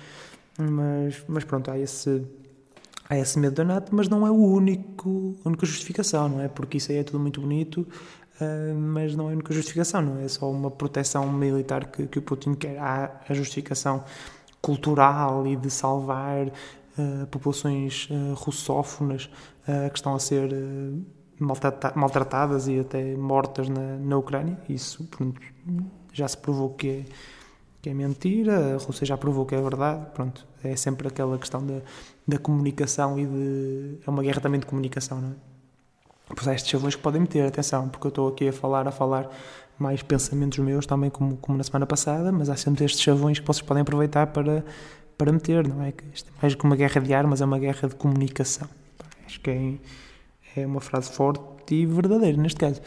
mas, 0.58 1.24
mas 1.28 1.44
pronto, 1.44 1.72
há 1.72 1.80
esse 1.80 2.24
há 3.10 3.18
esse 3.18 3.38
medo 3.40 3.56
da 3.56 3.64
NATO, 3.64 3.96
mas 3.96 4.08
não 4.10 4.26
é 4.26 4.32
o 4.32 4.36
único, 4.36 5.36
a 5.44 5.50
única 5.50 5.66
justificação, 5.66 6.30
não 6.30 6.42
é? 6.42 6.48
Porque 6.48 6.78
isso 6.78 6.92
aí 6.92 6.98
é 6.98 7.04
tudo 7.04 7.20
muito 7.20 7.40
bonito, 7.42 7.88
uh, 8.42 8.76
mas 8.76 9.16
não 9.16 9.30
é 9.30 9.32
a 9.32 9.36
única 9.36 9.54
justificação, 9.54 10.02
não 10.02 10.18
é? 10.20 10.26
é 10.26 10.28
só 10.28 10.50
uma 10.50 10.72
proteção 10.72 11.32
militar 11.32 11.86
que, 11.86 12.08
que 12.08 12.20
o 12.20 12.22
Putin 12.22 12.54
quer. 12.56 12.78
Há 12.80 13.22
a 13.28 13.34
justificação 13.34 14.04
cultural 14.62 15.46
e 15.46 15.56
de 15.56 15.70
salvar 15.70 16.48
uh, 16.48 17.28
populações 17.30 18.10
uh, 18.10 18.34
russófonas 18.34 19.30
que 19.66 19.98
estão 19.98 20.14
a 20.14 20.20
ser 20.20 20.54
maltratadas 21.40 22.68
e 22.68 22.80
até 22.80 23.16
mortas 23.16 23.70
na, 23.70 23.98
na 23.98 24.18
Ucrânia. 24.18 24.58
Isso 24.70 25.04
pronto, 25.06 25.42
já 26.12 26.28
se 26.28 26.38
provou 26.38 26.72
que 26.72 26.88
é, 26.88 27.06
que 27.82 27.90
é 27.90 27.94
mentira, 27.94 28.76
a 28.76 28.78
Rússia 28.78 29.06
já 29.06 29.18
provou 29.18 29.46
que 29.46 29.56
é 29.56 29.62
verdade. 29.62 30.06
Pronto, 30.14 30.46
é 30.64 30.76
sempre 30.76 31.08
aquela 31.08 31.38
questão 31.38 31.66
da, 31.66 31.82
da 32.28 32.38
comunicação 32.38 33.20
e 33.20 33.26
de. 33.26 33.98
É 34.06 34.10
uma 34.10 34.24
guerra 34.24 34.42
também 34.42 34.60
de 34.60 34.66
comunicação, 34.66 35.22
não 35.22 35.30
é? 35.30 35.54
Pois 36.28 36.48
há 36.48 36.54
estes 36.54 36.72
chavões 36.72 36.96
que 36.96 37.02
podem 37.02 37.22
meter, 37.22 37.46
atenção, 37.46 37.90
porque 37.90 38.08
eu 38.08 38.10
estou 38.10 38.28
aqui 38.30 38.48
a 38.48 38.54
falar, 38.54 38.88
a 38.88 38.92
falar 38.92 39.30
mais 39.78 40.02
pensamentos 40.02 40.58
meus 40.60 40.86
também, 40.86 41.10
como, 41.10 41.38
como 41.38 41.58
na 41.58 41.64
semana 41.64 41.86
passada, 41.86 42.32
mas 42.32 42.50
há 42.50 42.56
sempre 42.56 42.86
estes 42.86 43.02
chavões 43.02 43.40
que 43.40 43.46
vocês 43.46 43.62
podem 43.62 43.82
aproveitar 43.82 44.28
para, 44.28 44.64
para 45.18 45.32
meter, 45.32 45.68
não 45.68 45.82
é? 45.84 45.94
Isto 46.14 46.32
é 46.38 46.42
mais 46.42 46.56
que 46.56 46.64
uma 46.64 46.76
guerra 46.76 47.02
de 47.02 47.14
armas, 47.14 47.42
é 47.42 47.46
uma 47.46 47.60
guerra 47.60 47.90
de 47.90 47.96
comunicação. 47.96 48.68
Acho 49.26 49.40
que 49.42 49.50
é, 49.50 49.74
é 50.56 50.66
uma 50.66 50.82
frase 50.82 51.12
forte 51.12 51.44
e 51.72 51.86
verdadeira 51.86 52.38
neste 52.38 52.60
caso. 52.60 52.82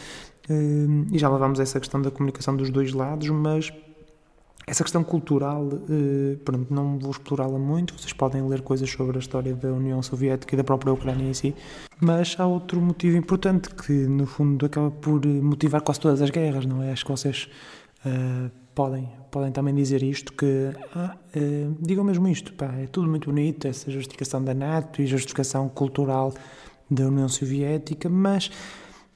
Hum, 0.48 1.06
e 1.12 1.18
já 1.18 1.28
levámos 1.28 1.58
essa 1.58 1.80
questão 1.80 2.00
da 2.00 2.10
comunicação 2.10 2.56
dos 2.56 2.70
dois 2.70 2.92
lados, 2.92 3.28
mas 3.30 3.72
essa 4.66 4.82
questão 4.82 5.04
cultural, 5.04 5.68
eh, 5.88 6.36
pronto, 6.44 6.74
não 6.74 6.98
vou 6.98 7.12
explorá-la 7.12 7.58
muito, 7.58 7.96
vocês 7.96 8.12
podem 8.12 8.42
ler 8.48 8.62
coisas 8.62 8.90
sobre 8.90 9.16
a 9.16 9.20
história 9.20 9.54
da 9.54 9.72
União 9.72 10.02
Soviética 10.02 10.54
e 10.54 10.56
da 10.56 10.64
própria 10.64 10.92
Ucrânia 10.92 11.24
em 11.24 11.32
si, 11.32 11.54
mas 12.00 12.34
há 12.36 12.46
outro 12.46 12.80
motivo 12.80 13.16
importante 13.16 13.70
que, 13.70 13.92
no 13.92 14.26
fundo, 14.26 14.66
acaba 14.66 14.90
por 14.90 15.24
motivar 15.24 15.80
quase 15.82 16.00
todas 16.00 16.20
as 16.20 16.30
guerras, 16.30 16.66
não 16.66 16.82
é? 16.82 16.90
Acho 16.90 17.04
que 17.04 17.10
vocês 17.12 17.48
uh, 18.04 18.50
podem, 18.74 19.08
podem 19.30 19.52
também 19.52 19.72
dizer 19.72 20.02
isto, 20.02 20.32
que 20.32 20.72
ah, 20.96 21.16
digam 21.80 22.04
mesmo 22.04 22.26
isto, 22.26 22.52
pá, 22.52 22.66
é 22.76 22.86
tudo 22.86 23.08
muito 23.08 23.30
bonito, 23.30 23.68
essa 23.68 23.88
justificação 23.90 24.42
da 24.42 24.52
NATO 24.52 25.00
e 25.00 25.06
justificação 25.06 25.68
cultural 25.68 26.34
da 26.90 27.06
União 27.06 27.28
Soviética, 27.28 28.08
mas 28.08 28.50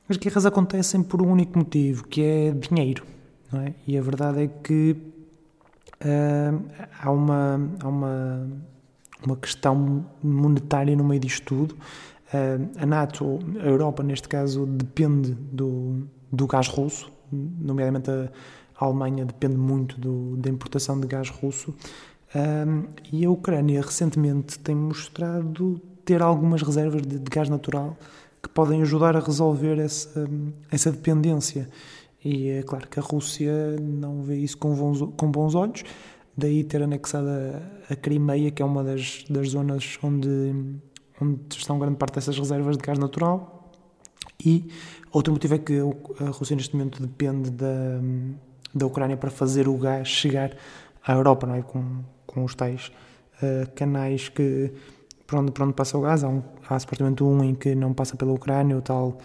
as 0.08 0.16
guerras 0.16 0.44
acontecem 0.44 1.02
por 1.02 1.22
um 1.22 1.30
único 1.30 1.58
motivo, 1.58 2.06
que 2.06 2.22
é 2.22 2.50
dinheiro, 2.50 3.04
é? 3.52 3.72
E 3.86 3.98
a 3.98 4.02
verdade 4.02 4.44
é 4.44 4.46
que 4.46 4.96
uh, 6.04 6.62
há, 7.00 7.10
uma, 7.10 7.70
há 7.80 7.88
uma, 7.88 8.48
uma 9.24 9.36
questão 9.36 10.06
monetária 10.22 10.94
no 10.94 11.04
meio 11.04 11.20
disto 11.20 11.44
tudo. 11.44 11.74
Uh, 11.74 12.70
a 12.78 12.86
NATO, 12.86 13.40
a 13.60 13.66
Europa 13.66 14.02
neste 14.02 14.28
caso, 14.28 14.66
depende 14.66 15.32
do, 15.32 16.06
do 16.30 16.46
gás 16.46 16.68
russo, 16.68 17.10
nomeadamente 17.32 18.10
a, 18.10 18.28
Alemanha 18.76 19.26
depende 19.26 19.58
muito 19.58 20.00
do, 20.00 20.36
da 20.36 20.48
importação 20.48 20.98
de 20.98 21.06
gás 21.06 21.28
russo. 21.28 21.74
Um, 22.34 22.84
e 23.12 23.26
a 23.26 23.30
Ucrânia 23.30 23.82
recentemente 23.82 24.58
tem 24.58 24.74
mostrado 24.74 25.82
ter 26.10 26.22
algumas 26.22 26.60
reservas 26.60 27.02
de, 27.02 27.20
de, 27.20 27.30
gás 27.30 27.48
natural 27.48 27.96
que 28.42 28.48
podem 28.48 28.82
ajudar 28.82 29.16
a 29.16 29.20
resolver 29.20 29.78
essa, 29.78 30.28
essa 30.68 30.90
dependência. 30.90 31.68
E 32.24 32.48
é 32.48 32.62
claro 32.64 32.88
que 32.88 32.98
a 32.98 33.02
Rússia 33.02 33.76
não 33.80 34.20
vê 34.22 34.38
isso 34.38 34.58
com 34.58 34.74
bons, 34.74 35.00
com 35.16 35.30
bons 35.30 35.54
olhos, 35.54 35.84
daí 36.36 36.64
ter 36.64 36.82
anexado 36.82 37.28
a, 37.28 37.92
a 37.92 37.96
Crimeia, 37.96 38.50
que 38.50 38.60
é 38.60 38.64
uma 38.64 38.82
das, 38.82 39.24
das 39.30 39.50
zonas 39.50 40.00
onde, 40.02 40.52
onde 41.22 41.56
estão 41.56 41.78
grande 41.78 41.96
parte 41.96 42.16
dessas 42.16 42.36
reservas 42.36 42.76
de 42.76 42.82
gás 42.82 42.98
natural. 42.98 43.70
E 44.44 44.68
outro 45.12 45.32
motivo 45.32 45.54
é 45.54 45.58
que 45.58 45.78
a 45.78 46.30
Rússia 46.30 46.56
neste 46.56 46.74
momento 46.74 47.00
depende 47.00 47.50
da, 47.50 48.00
da 48.74 48.84
Ucrânia 48.84 49.16
para 49.16 49.30
fazer 49.30 49.68
o 49.68 49.76
gás 49.76 50.08
chegar 50.08 50.56
à 51.06 51.12
Europa, 51.12 51.46
não 51.46 51.54
é? 51.54 51.62
Com, 51.62 52.02
com 52.26 52.42
os 52.42 52.56
tais 52.56 52.90
uh, 53.36 53.70
canais 53.76 54.28
que 54.28 54.72
por 55.30 55.38
onde, 55.38 55.52
por 55.52 55.62
onde 55.62 55.74
passa 55.74 55.96
o 55.96 56.00
gás. 56.00 56.24
Há, 56.24 56.28
um, 56.28 56.42
há 56.68 56.78
supostamente 56.78 57.22
um 57.22 57.42
em 57.44 57.54
que 57.54 57.74
não 57.74 57.94
passa 57.94 58.16
pela 58.16 58.32
Ucrânia, 58.32 58.76
o 58.76 58.82
tal 58.82 59.16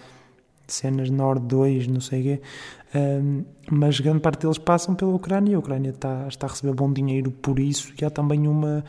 cenas 0.68 1.10
Nord 1.10 1.46
2, 1.48 1.88
não 1.88 2.02
sei 2.02 2.20
o 2.20 2.24
quê, 2.24 2.42
um, 2.96 3.44
mas 3.72 4.00
grande 4.00 4.20
parte 4.20 4.42
deles 4.42 4.58
passam 4.58 4.96
pela 4.96 5.14
Ucrânia 5.14 5.52
e 5.52 5.56
a 5.56 5.60
Ucrânia 5.60 5.90
está, 5.92 6.28
está 6.28 6.48
a 6.48 6.50
receber 6.50 6.74
bom 6.74 6.92
dinheiro 6.92 7.30
por 7.30 7.60
isso 7.60 7.94
e 8.00 8.06
há 8.06 8.10
também 8.10 8.48
uma, 8.48 8.84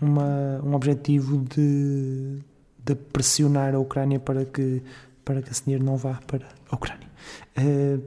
uma, 0.00 0.60
um 0.64 0.74
objetivo 0.74 1.38
de, 1.38 2.38
de 2.84 2.94
pressionar 2.94 3.72
a 3.72 3.78
Ucrânia 3.78 4.18
para 4.18 4.44
que, 4.44 4.82
para 5.24 5.42
que 5.42 5.50
esse 5.52 5.64
dinheiro 5.64 5.84
não 5.84 5.96
vá 5.96 6.20
para 6.26 6.46
a 6.70 6.74
Ucrânia. 6.74 7.08
Uh, 7.56 8.02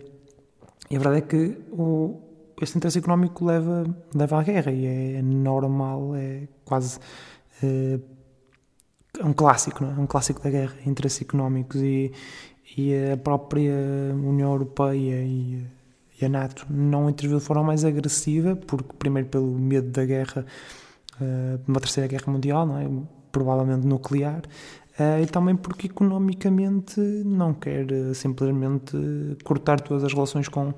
e 0.90 0.96
a 0.96 1.00
verdade 1.00 1.18
é 1.18 1.22
que 1.22 1.58
o, 1.72 2.20
este 2.62 2.78
interesse 2.78 3.00
económico 3.00 3.46
leva, 3.46 3.86
leva 4.14 4.40
à 4.40 4.44
guerra 4.44 4.72
e 4.72 4.86
é 4.86 5.22
normal, 5.22 6.16
é 6.16 6.48
quase. 6.66 7.00
Uh, 7.64 8.15
é 9.20 9.26
um 9.26 9.34
clássico, 9.34 9.84
não 9.84 9.92
é? 9.92 9.94
um 9.94 10.08
clássico 10.08 10.42
da 10.42 10.50
guerra, 10.50 10.76
interesses 10.86 11.22
económicos 11.22 11.82
e, 11.82 12.12
e 12.78 12.94
a 13.12 13.18
própria 13.18 13.74
União 14.14 14.52
Europeia 14.52 15.24
e, 15.24 15.66
e 16.22 16.26
a 16.26 16.30
NATO 16.30 16.66
não 16.70 17.10
interviu 17.10 17.40
de 17.40 17.44
forma 17.44 17.64
mais 17.64 17.84
agressiva, 17.84 18.56
porque 18.56 18.94
primeiro 18.98 19.28
pelo 19.30 19.48
medo 19.48 19.90
da 19.90 20.06
guerra, 20.06 20.46
uh, 21.20 21.60
uma 21.68 21.80
terceira 21.80 22.08
guerra 22.08 22.32
mundial, 22.32 22.66
não 22.66 22.78
é? 22.78 22.88
provavelmente 23.32 23.86
nuclear, 23.86 24.42
uh, 25.00 25.22
e 25.22 25.26
também 25.28 25.56
porque 25.56 25.88
economicamente 25.88 27.00
não 27.00 27.54
quer 27.54 27.92
uh, 27.92 28.16
simplesmente 28.16 28.98
cortar 29.44 29.82
todas 29.82 30.04
as 30.04 30.14
relações 30.14 30.48
com, 30.48 30.74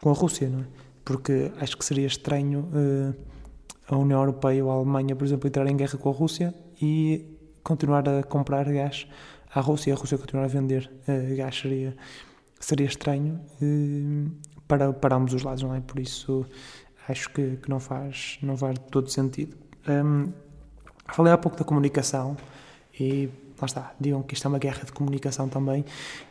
com 0.00 0.10
a 0.10 0.14
Rússia, 0.14 0.48
não 0.48 0.60
é? 0.60 0.64
Porque 1.04 1.50
acho 1.58 1.78
que 1.78 1.84
seria 1.84 2.06
estranho 2.06 2.68
a 3.88 3.96
União 3.96 4.20
Europeia 4.20 4.62
ou 4.62 4.70
a 4.70 4.74
Alemanha, 4.74 5.16
por 5.16 5.24
exemplo, 5.24 5.48
entrar 5.48 5.66
em 5.66 5.74
guerra 5.74 5.96
com 5.96 6.10
a 6.10 6.12
Rússia 6.12 6.54
e 6.82 7.37
continuar 7.68 8.08
a 8.08 8.22
comprar 8.22 8.64
gás 8.72 9.06
à 9.54 9.60
Rússia 9.60 9.90
e 9.90 9.92
a 9.92 9.96
Rússia 9.96 10.16
continuar 10.16 10.44
a 10.44 10.48
vender 10.48 10.90
uh, 11.06 11.36
gás 11.36 11.58
seria, 11.60 11.94
seria 12.58 12.86
estranho 12.86 13.38
uh, 13.60 14.30
para, 14.66 14.90
para 14.94 15.16
ambos 15.16 15.34
os 15.34 15.42
lados, 15.42 15.62
não 15.62 15.74
é? 15.74 15.80
Por 15.80 16.00
isso 16.00 16.46
acho 17.06 17.28
que, 17.30 17.56
que 17.56 17.68
não, 17.68 17.78
faz, 17.78 18.38
não 18.40 18.56
faz 18.56 18.78
todo 18.90 19.10
sentido. 19.10 19.54
Um, 19.86 20.32
falei 21.12 21.32
há 21.32 21.38
pouco 21.38 21.58
da 21.58 21.64
comunicação 21.64 22.36
e 22.98 23.28
lá 23.60 23.66
está, 23.66 23.94
digam 24.00 24.22
que 24.22 24.32
isto 24.32 24.46
é 24.46 24.48
uma 24.48 24.58
guerra 24.58 24.84
de 24.84 24.92
comunicação 24.92 25.48
também 25.48 25.84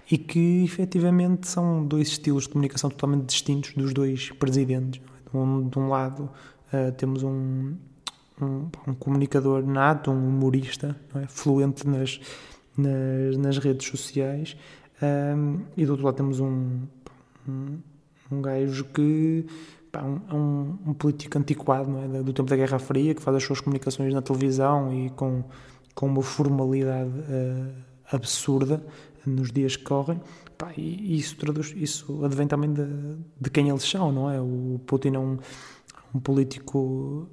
e 0.09 0.17
que 0.17 0.63
efetivamente 0.63 1.47
são 1.47 1.85
dois 1.85 2.07
estilos 2.09 2.43
de 2.43 2.49
comunicação 2.49 2.89
totalmente 2.89 3.25
distintos 3.25 3.73
dos 3.73 3.93
dois 3.93 4.31
presidentes. 4.31 5.01
De 5.29 5.37
um, 5.37 5.69
de 5.69 5.77
um 5.77 5.89
lado 5.89 6.29
uh, 6.73 6.91
temos 6.93 7.21
um, 7.21 7.75
um, 8.41 8.69
um, 8.87 8.93
comunicador 8.93 9.65
nato, 9.65 10.11
um 10.11 10.27
humorista, 10.27 10.95
é? 11.15 11.27
fluente 11.27 11.87
nas, 11.87 12.19
nas, 12.77 13.37
nas 13.37 13.57
redes 13.57 13.87
sociais. 13.87 14.55
Um, 15.01 15.61
e 15.75 15.85
do 15.85 15.91
outro 15.91 16.05
lado 16.05 16.15
temos 16.15 16.39
um, 16.39 16.81
um, 17.47 17.77
um 18.31 18.41
gajo 18.41 18.83
que 18.85 19.45
pá, 19.91 20.01
um, 20.03 20.77
um, 20.87 20.93
político 20.93 21.37
antiquado 21.37 21.89
é? 21.99 22.23
do 22.23 22.33
tempo 22.33 22.49
da 22.49 22.55
Guerra 22.55 22.79
Fria 22.79 23.13
que 23.13 23.21
faz 23.21 23.37
as 23.37 23.43
suas 23.43 23.61
comunicações 23.61 24.11
na 24.11 24.23
televisão 24.23 24.91
e 24.91 25.11
com, 25.11 25.43
com 25.93 26.07
uma 26.07 26.23
formalidade 26.23 27.11
uh, 27.11 27.73
absurda 28.11 28.83
nos 29.23 29.51
dias 29.51 29.75
que 29.75 29.83
correm 29.83 30.19
pá, 30.57 30.71
e 30.75 31.15
isso 31.15 31.37
traduz 31.37 31.75
isso 31.77 32.25
advém 32.25 32.47
também 32.47 32.73
de, 32.73 32.83
de 33.39 33.49
quem 33.51 33.69
eles 33.69 33.83
são 33.83 34.11
não 34.11 34.31
é 34.31 34.41
o 34.41 34.81
Putin 34.87 35.13
é 35.13 35.19
um, 35.19 35.37
um 36.11 36.19
político 36.19 37.29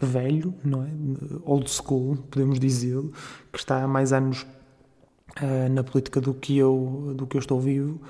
velho 0.00 0.54
não 0.64 0.84
é 0.84 0.88
old 1.44 1.68
school 1.70 2.16
podemos 2.30 2.58
dizê-lo 2.58 3.12
que 3.52 3.58
está 3.58 3.82
há 3.82 3.88
mais 3.88 4.12
anos 4.12 4.46
uh, 5.42 5.68
na 5.70 5.82
política 5.82 6.20
do 6.20 6.34
que 6.34 6.56
eu, 6.56 7.14
do 7.16 7.26
que 7.26 7.36
eu 7.36 7.40
estou 7.40 7.60
vivo. 7.60 8.00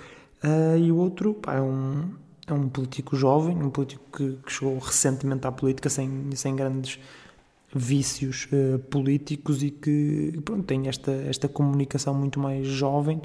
Uh, 0.45 0.79
e 0.79 0.93
o 0.93 0.97
outro 0.97 1.35
pá, 1.35 1.55
é, 1.55 1.61
um, 1.61 2.11
é 2.47 2.53
um 2.53 2.69
político 2.69 3.17
jovem, 3.17 3.57
um 3.57 3.71
político 3.71 4.05
que, 4.17 4.39
que 4.45 4.53
chegou 4.53 4.79
recentemente 4.79 5.47
à 5.47 5.53
política 5.53 5.89
sem, 5.89 6.31
sem 6.35 6.55
grandes 6.55 6.99
vícios 7.75 8.49
uh, 8.53 8.79
políticos 8.79 9.63
e 9.63 9.71
que 9.71 10.41
pronto, 10.45 10.65
tem 10.65 10.89
esta, 10.89 11.11
esta 11.11 11.49
comunicação 11.49 12.15
muito 12.15 12.39
mais 12.39 12.67
jovem, 12.67 13.21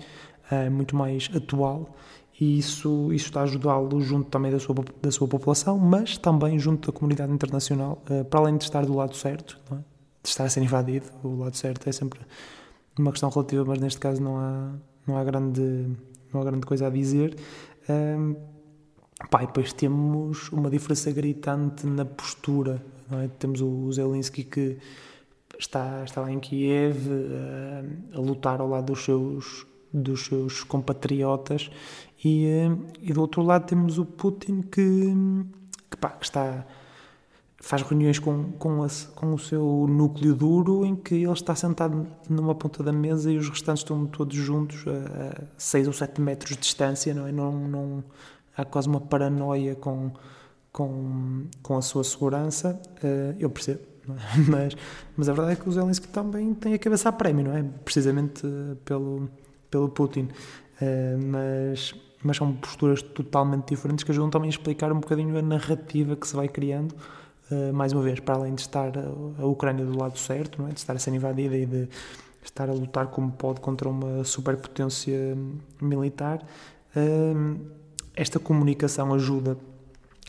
uh, 0.51 0.72
muito 0.72 0.96
mais 0.96 1.29
atual 1.34 1.96
e 2.40 2.58
isso, 2.58 3.13
isso 3.13 3.28
está 3.28 3.42
a 3.42 3.44
ajudá-lo 3.44 4.02
junto 4.02 4.30
também 4.30 4.52
da 4.52 4.60
sua, 4.60 4.75
da 5.02 5.12
sua 5.12 5.28
população, 5.28 5.78
mas 5.78 6.18
também 6.18 6.58
junto 6.58 6.92
da 6.92 6.98
comunidade 6.98 7.32
internacional, 7.32 8.02
uh, 8.10 8.25
para 8.25 8.40
além 8.40 8.58
de 8.58 8.63
estar 8.63 8.86
do 8.86 8.96
lado 8.96 9.16
certo, 9.16 9.60
é? 9.72 9.75
de 9.75 10.30
estar 10.30 10.46
a 10.46 10.50
ser 10.50 10.62
invadido, 10.62 11.06
o 11.24 11.38
lado 11.38 11.56
certo 11.56 11.88
é 11.88 11.92
sempre 11.92 12.20
uma 12.98 13.12
questão 13.12 13.30
relativa, 13.30 13.63
mas 13.66 13.80
neste 13.80 14.00
caso 14.00 14.22
não 14.22 14.38
há, 14.38 14.72
não 15.06 15.18
há, 15.18 15.24
grande, 15.24 15.88
não 16.32 16.42
há 16.42 16.44
grande 16.44 16.66
coisa 16.66 16.88
a 16.88 16.90
dizer. 16.90 17.36
Um, 17.90 18.36
pá, 19.30 19.44
e 19.44 19.48
depois 19.48 19.74
temos 19.74 20.50
uma 20.52 20.70
diferença 20.70 21.12
gritante 21.12 21.86
na 21.86 22.06
postura. 22.06 22.84
É? 23.12 23.28
Temos 23.40 23.62
o 23.62 23.92
Zelensky 23.92 24.44
que 24.44 24.78
está, 25.58 26.04
está 26.04 26.22
lá 26.22 26.32
em 26.32 26.40
Kiev 26.40 27.10
a, 27.10 28.18
a 28.18 28.22
lutar 28.22 28.62
ao 28.62 28.68
lado 28.68 28.86
dos 28.88 29.04
seus, 29.04 29.66
dos 29.94 30.26
seus 30.26 30.64
compatriotas 30.64 31.70
e, 32.24 32.48
e 33.02 33.14
do 33.14 33.22
outro 33.22 33.42
lado 33.44 33.66
temos 33.68 34.00
o 34.00 34.06
Putin 34.06 34.62
que, 34.62 35.14
que, 35.90 35.98
pá, 35.98 36.10
que 36.10 36.26
está 36.26 36.66
faz 37.64 37.82
reuniões 37.82 38.20
com, 38.20 38.52
com, 38.54 38.84
a, 38.84 38.88
com, 39.16 39.34
o 39.34 39.40
seu 39.40 39.86
núcleo 39.88 40.36
duro 40.36 40.86
em 40.86 40.98
que 40.98 41.16
ele 41.16 41.32
está 41.32 41.56
sentado 41.56 42.06
numa 42.30 42.54
ponta 42.54 42.84
da 42.84 42.92
mesa 42.92 43.32
e 43.32 43.38
os 43.38 43.48
restantes 43.48 43.84
estão 43.84 44.06
todos 44.06 44.36
juntos 44.36 44.84
a 44.86 45.44
6 45.58 45.88
ou 45.88 45.94
7 45.94 46.20
metros 46.20 46.58
de 46.58 46.62
distância, 46.62 47.14
não 47.14 47.26
é? 47.26 47.32
Não, 47.32 47.54
não, 47.54 48.04
há 48.58 48.66
quase 48.66 48.90
uma 48.90 49.00
paranoia 49.00 49.76
com, 49.76 50.12
com, 50.74 51.46
com 51.62 51.78
a 51.78 51.82
sua 51.82 52.04
segurança, 52.04 52.78
uh, 53.02 53.36
eu 53.40 53.50
percebo. 53.50 53.80
É? 53.80 53.94
Mas, 54.52 54.76
mas 55.16 55.30
a 55.30 55.34
verdade 55.34 55.54
é 55.54 55.56
que 55.56 55.70
o 55.70 55.72
Zelensky 55.72 56.10
também 56.10 56.54
tem 56.54 56.74
a 56.74 56.78
cabeça 56.78 57.08
a 57.08 57.12
prémio, 57.14 57.46
não 57.46 57.56
é? 57.56 57.64
Precisamente 57.86 58.46
pelo, 58.84 59.30
pelo 59.74 59.89
Putin. 59.89 60.30
Uh, 60.82 61.18
mas, 61.25 61.96
mas 62.24 62.38
são 62.38 62.53
posturas 62.53 63.01
totalmente 63.01 63.70
diferentes 63.70 64.03
que 64.03 64.12
ajudam 64.12 64.30
também 64.30 64.48
a 64.48 64.50
explicar 64.50 64.92
um 64.92 65.00
bocadinho 65.00 65.38
a 65.38 65.42
narrativa 65.42 66.15
que 66.15 66.27
se 66.27 66.36
vai 66.36 66.48
criando 66.48 66.96
eh, 67.51 67.72
mais 67.72 67.92
uma 67.92 68.01
vez, 68.01 68.20
para 68.20 68.36
além 68.36 68.56
de 68.56 68.62
estar 68.62 68.92
a, 68.98 69.46
Ucrânia 69.46 69.86
do 69.86 69.98
lado 69.98 70.18
certo, 70.18 70.62
não 70.62 70.70
é? 70.70 70.72
de 70.72 70.80
estar 70.80 70.96
a 70.96 71.00
ser 71.00 71.13
invadida 71.13 71.56
e 71.56 71.65
de 71.65 71.89
estar 72.44 72.70
a 72.70 72.74
lutar 72.74 73.08
como 73.08 73.32
pode 73.32 73.60
contra 73.62 73.88
uma 73.89 74.24
superpotência 74.24 75.38
militar, 75.82 76.39
eh, 76.96 77.34
esta 78.15 78.39
comunicação 78.39 79.13
ajuda 79.13 79.58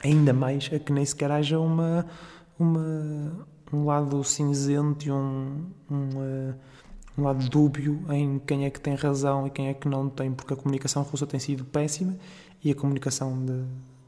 ainda 0.02 0.32
mais 0.32 0.68
a 0.72 0.78
que 0.78 0.92
nem 0.92 1.04
sequer 1.04 1.30
haja 1.30 1.58
uma, 1.58 2.04
uma 2.58 3.46
um 3.72 3.84
lado 3.84 4.22
cinzento 4.22 5.06
e 5.06 5.10
um, 5.10 5.64
um, 5.90 6.08
uh, 6.08 6.54
um, 7.16 7.22
lado 7.22 7.48
dúbio 7.48 8.04
em 8.10 8.38
quem 8.38 8.64
é 8.64 8.70
que 8.70 8.80
tem 8.80 8.94
razão 8.94 9.46
e 9.46 9.50
quem 9.50 9.68
é 9.68 9.74
que 9.74 9.88
não 9.88 10.08
tem, 10.08 10.32
porque 10.32 10.54
a 10.54 10.56
comunicação 10.56 11.02
russa 11.02 11.26
tem 11.26 11.40
sido 11.40 11.64
péssima 11.64 12.16
e 12.62 12.70
a 12.70 12.74
comunicação 12.74 13.44
de, 13.44 13.64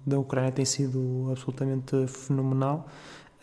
da 0.06 0.18
Ucrânia 0.18 0.52
tem 0.52 0.64
sido 0.64 1.28
absolutamente 1.30 2.06
fenomenal. 2.06 2.88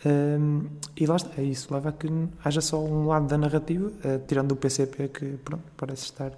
Um, 0.04 0.66
e 0.96 1.06
lá 1.06 1.16
está, 1.16 1.40
isso 1.40 1.72
leva 1.72 1.88
a 1.88 1.92
que 1.92 2.08
haja 2.44 2.60
só 2.60 2.82
um 2.82 3.06
lado 3.06 3.26
da 3.26 3.38
narrativa, 3.38 3.86
uh, 3.86 4.26
tirando 4.26 4.52
o 4.52 4.56
PCP, 4.56 5.08
que 5.08 5.38
pronto, 5.38 5.64
parece 5.76 6.04
estar 6.04 6.32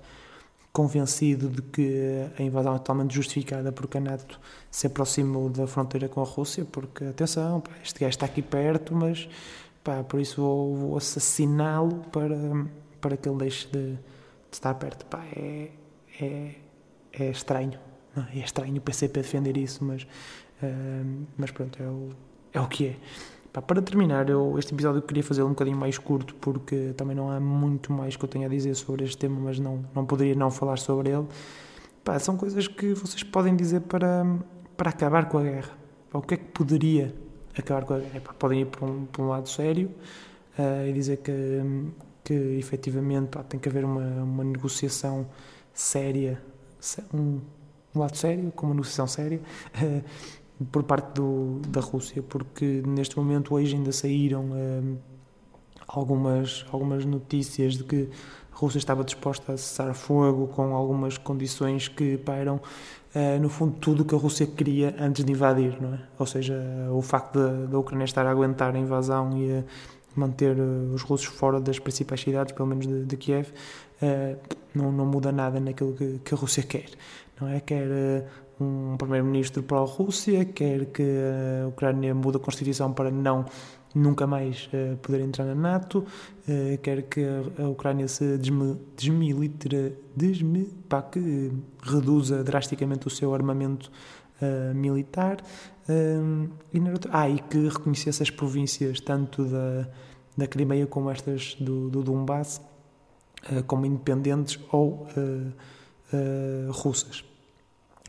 convencido 0.73 1.49
de 1.49 1.63
que 1.63 2.29
a 2.39 2.43
invasão 2.43 2.75
é 2.75 2.79
totalmente 2.79 3.15
justificada 3.15 3.73
porque 3.73 3.97
a 3.97 4.01
NATO 4.01 4.39
se 4.71 4.87
aproximou 4.87 5.49
da 5.49 5.67
fronteira 5.67 6.07
com 6.07 6.21
a 6.21 6.25
Rússia, 6.25 6.67
porque, 6.71 7.03
atenção, 7.05 7.63
pá, 7.63 7.71
este 7.83 7.99
gajo 7.99 8.11
está 8.11 8.27
aqui 8.27 8.43
perto, 8.43 8.95
mas 8.95 9.27
pá, 9.83 10.05
por 10.05 10.21
isso 10.21 10.41
vou, 10.41 10.77
vou 10.77 10.97
assassiná-lo 10.99 12.05
para, 12.13 12.37
para 13.07 13.17
que 13.17 13.29
ele 13.29 13.39
deixe 13.39 13.69
de, 13.69 13.93
de 13.93 13.99
estar 14.51 14.75
perto. 14.75 15.07
Pá, 15.07 15.25
é, 15.37 15.71
é, 16.21 16.55
é 17.13 17.31
estranho. 17.31 17.79
É 18.35 18.39
estranho 18.39 18.77
o 18.79 18.81
PCP 18.81 19.21
defender 19.21 19.57
isso, 19.57 19.85
mas, 19.85 20.03
uh, 20.03 21.27
mas 21.37 21.53
pronto, 21.53 21.81
é 21.81 21.87
o, 21.87 22.11
é 22.53 22.61
o 22.61 22.67
que 22.67 22.89
é. 22.89 22.97
Pá, 23.53 23.63
para 23.63 23.81
terminar, 23.81 24.29
eu, 24.29 24.59
este 24.59 24.75
episódio 24.75 24.99
eu 24.99 25.03
queria 25.03 25.23
fazer 25.23 25.45
um 25.45 25.51
bocadinho 25.51 25.77
mais 25.77 25.99
curto, 25.99 26.35
porque 26.37 26.95
também 26.97 27.15
não 27.15 27.31
há 27.31 27.39
muito 27.39 27.93
mais 27.93 28.17
que 28.17 28.25
eu 28.25 28.29
tenha 28.29 28.47
a 28.47 28.51
dizer 28.51 28.75
sobre 28.75 29.05
este 29.05 29.17
tema, 29.19 29.39
mas 29.39 29.61
não, 29.61 29.85
não 29.95 30.05
poderia 30.05 30.35
não 30.35 30.51
falar 30.51 30.79
sobre 30.79 31.11
ele. 31.11 31.27
Pá, 32.03 32.19
são 32.19 32.37
coisas 32.37 32.67
que 32.67 32.93
vocês 32.95 33.23
podem 33.23 33.55
dizer 33.55 33.83
para, 33.83 34.27
para 34.77 34.91
acabar 34.91 35.29
com 35.29 35.39
a 35.39 35.43
guerra. 35.45 35.71
Pá, 36.11 36.19
o 36.19 36.23
que 36.23 36.35
é 36.35 36.37
que 36.39 36.47
poderia 36.47 37.15
acabar 37.57 37.85
com 37.85 37.95
a 37.95 37.99
guerra? 37.99 38.21
Podem 38.37 38.63
ir 38.63 38.67
para 38.67 38.85
um, 38.85 39.05
para 39.07 39.23
um 39.23 39.29
lado 39.29 39.49
sério 39.49 39.91
uh, 40.59 40.89
e 40.89 40.93
dizer 40.93 41.19
que, 41.19 41.61
que 42.27 42.35
efetivamente 42.59 43.29
pá, 43.29 43.45
tem 43.45 43.61
que 43.61 43.69
haver 43.69 43.85
uma, 43.85 44.01
uma 44.01 44.43
negociação 44.43 45.29
séria, 45.73 46.43
um, 47.15 47.39
um 47.95 48.01
lado 48.01 48.17
sério, 48.17 48.51
com 48.51 48.67
uma 48.67 48.75
negociação 48.75 49.07
séria, 49.07 49.41
uh, 49.77 50.65
por 50.73 50.83
parte 50.83 51.15
do, 51.15 51.61
da 51.69 51.81
Rússia, 51.81 52.25
porque 52.29 52.83
neste 52.85 53.17
momento 53.17 53.55
hoje 53.55 53.77
ainda 53.77 53.93
saíram 53.93 54.47
uh, 54.47 54.99
algumas, 55.87 56.67
algumas 56.73 57.05
notícias 57.05 57.75
de 57.75 57.85
que 57.85 58.09
a 58.53 58.57
Rússia 58.57 58.79
estava 58.79 59.05
disposta 59.05 59.53
a 59.53 59.57
cessar 59.57 59.95
fogo 59.95 60.49
com 60.49 60.75
algumas 60.75 61.17
condições 61.19 61.87
que 61.87 62.19
param 62.19 62.57
uh, 62.57 63.41
no 63.41 63.49
fundo 63.49 63.77
tudo 63.79 64.03
o 64.03 64.05
que 64.05 64.17
a 64.17 64.19
Rússia 64.19 64.49
queria 64.49 64.97
antes 64.99 65.25
de 65.25 65.31
invadir, 65.31 65.81
não 65.81 65.95
é? 65.95 66.01
Ou 66.19 66.27
seja, 66.27 66.61
o 66.91 67.01
facto 67.03 67.39
da 67.69 67.79
Ucrânia 67.79 68.05
estar 68.05 68.27
a 68.27 68.31
aguentar 68.31 68.75
a 68.75 68.79
invasão 68.81 69.39
e 69.39 69.59
a 69.59 69.65
manter 70.17 70.57
os 70.59 71.03
russos 71.03 71.27
fora 71.27 71.61
das 71.61 71.79
principais 71.79 72.21
cidades, 72.21 72.53
pelo 72.53 72.69
menos 72.69 72.87
de, 72.87 73.05
de 73.05 73.17
Kiev, 73.17 73.49
não, 74.75 74.91
não 74.93 75.07
muda 75.07 75.33
nada 75.33 75.61
naquilo 75.61 75.95
que, 75.95 76.21
que 76.25 76.35
a 76.35 76.37
Rússia 76.37 76.63
quer 76.63 76.91
não 77.41 77.49
é? 77.49 77.61
Quer 77.61 77.87
eh, 77.91 78.25
um 78.61 78.97
primeiro-ministro 78.97 79.63
para 79.63 79.79
a 79.79 79.85
Rússia, 79.85 80.45
quer 80.45 80.87
que 80.87 81.03
a 81.03 81.69
Ucrânia 81.69 82.15
mude 82.15 82.39
a 82.39 82.41
Constituição 82.41 82.93
para 82.93 83.11
não 83.11 83.45
nunca 83.95 84.27
mais 84.27 84.69
uh, 84.75 84.95
poder 84.99 85.23
entrar 85.23 85.47
na 85.47 85.55
NATO, 85.55 86.01
uh, 86.01 86.79
quer 86.83 87.05
que 87.05 87.23
a, 87.59 87.67
Ucrânia 87.67 88.07
se 88.07 88.37
desmilitara, 88.37 89.95
desmi, 90.15 90.67
pá, 90.87 91.01
que 91.01 91.19
uh, 91.19 91.53
reduza 91.83 92.45
drasticamente 92.45 93.07
o 93.07 93.11
seu 93.11 93.33
armamento 93.33 93.91
militar, 94.75 95.39
e, 95.89 96.79
ah, 97.11 97.29
e 97.29 97.39
que 97.39 97.69
reconhecesse 97.69 98.23
as 98.23 98.31
províncias 98.31 99.01
tanto 99.01 99.45
da, 99.45 99.89
da 100.37 100.47
Crimeia 100.47 100.87
como 100.87 101.11
estas 101.11 101.55
do, 101.55 101.89
do 101.89 102.03
Donbass 102.03 102.61
como 103.67 103.87
independentes 103.87 104.59
ou 104.73 105.07
uh, 105.17 106.73
russas. 106.73 107.25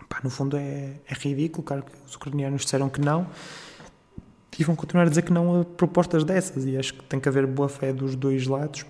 Pá, 0.09 0.21
no 0.23 0.29
fundo 0.29 0.57
é, 0.57 0.95
é 1.07 1.13
ridículo, 1.13 1.63
claro 1.63 1.83
que 1.83 1.91
os 2.05 2.15
ucranianos 2.15 2.63
disseram 2.63 2.89
que 2.89 3.01
não 3.01 3.27
e 4.57 4.63
vão 4.63 4.75
continuar 4.75 5.05
a 5.05 5.09
dizer 5.09 5.21
que 5.21 5.31
não 5.31 5.61
a 5.61 5.65
propostas 5.65 6.23
dessas 6.23 6.65
e 6.65 6.77
acho 6.77 6.93
que 6.93 7.03
tem 7.03 7.19
que 7.19 7.29
haver 7.29 7.45
boa 7.45 7.69
fé 7.69 7.93
dos 7.93 8.15
dois 8.15 8.47
lados, 8.47 8.85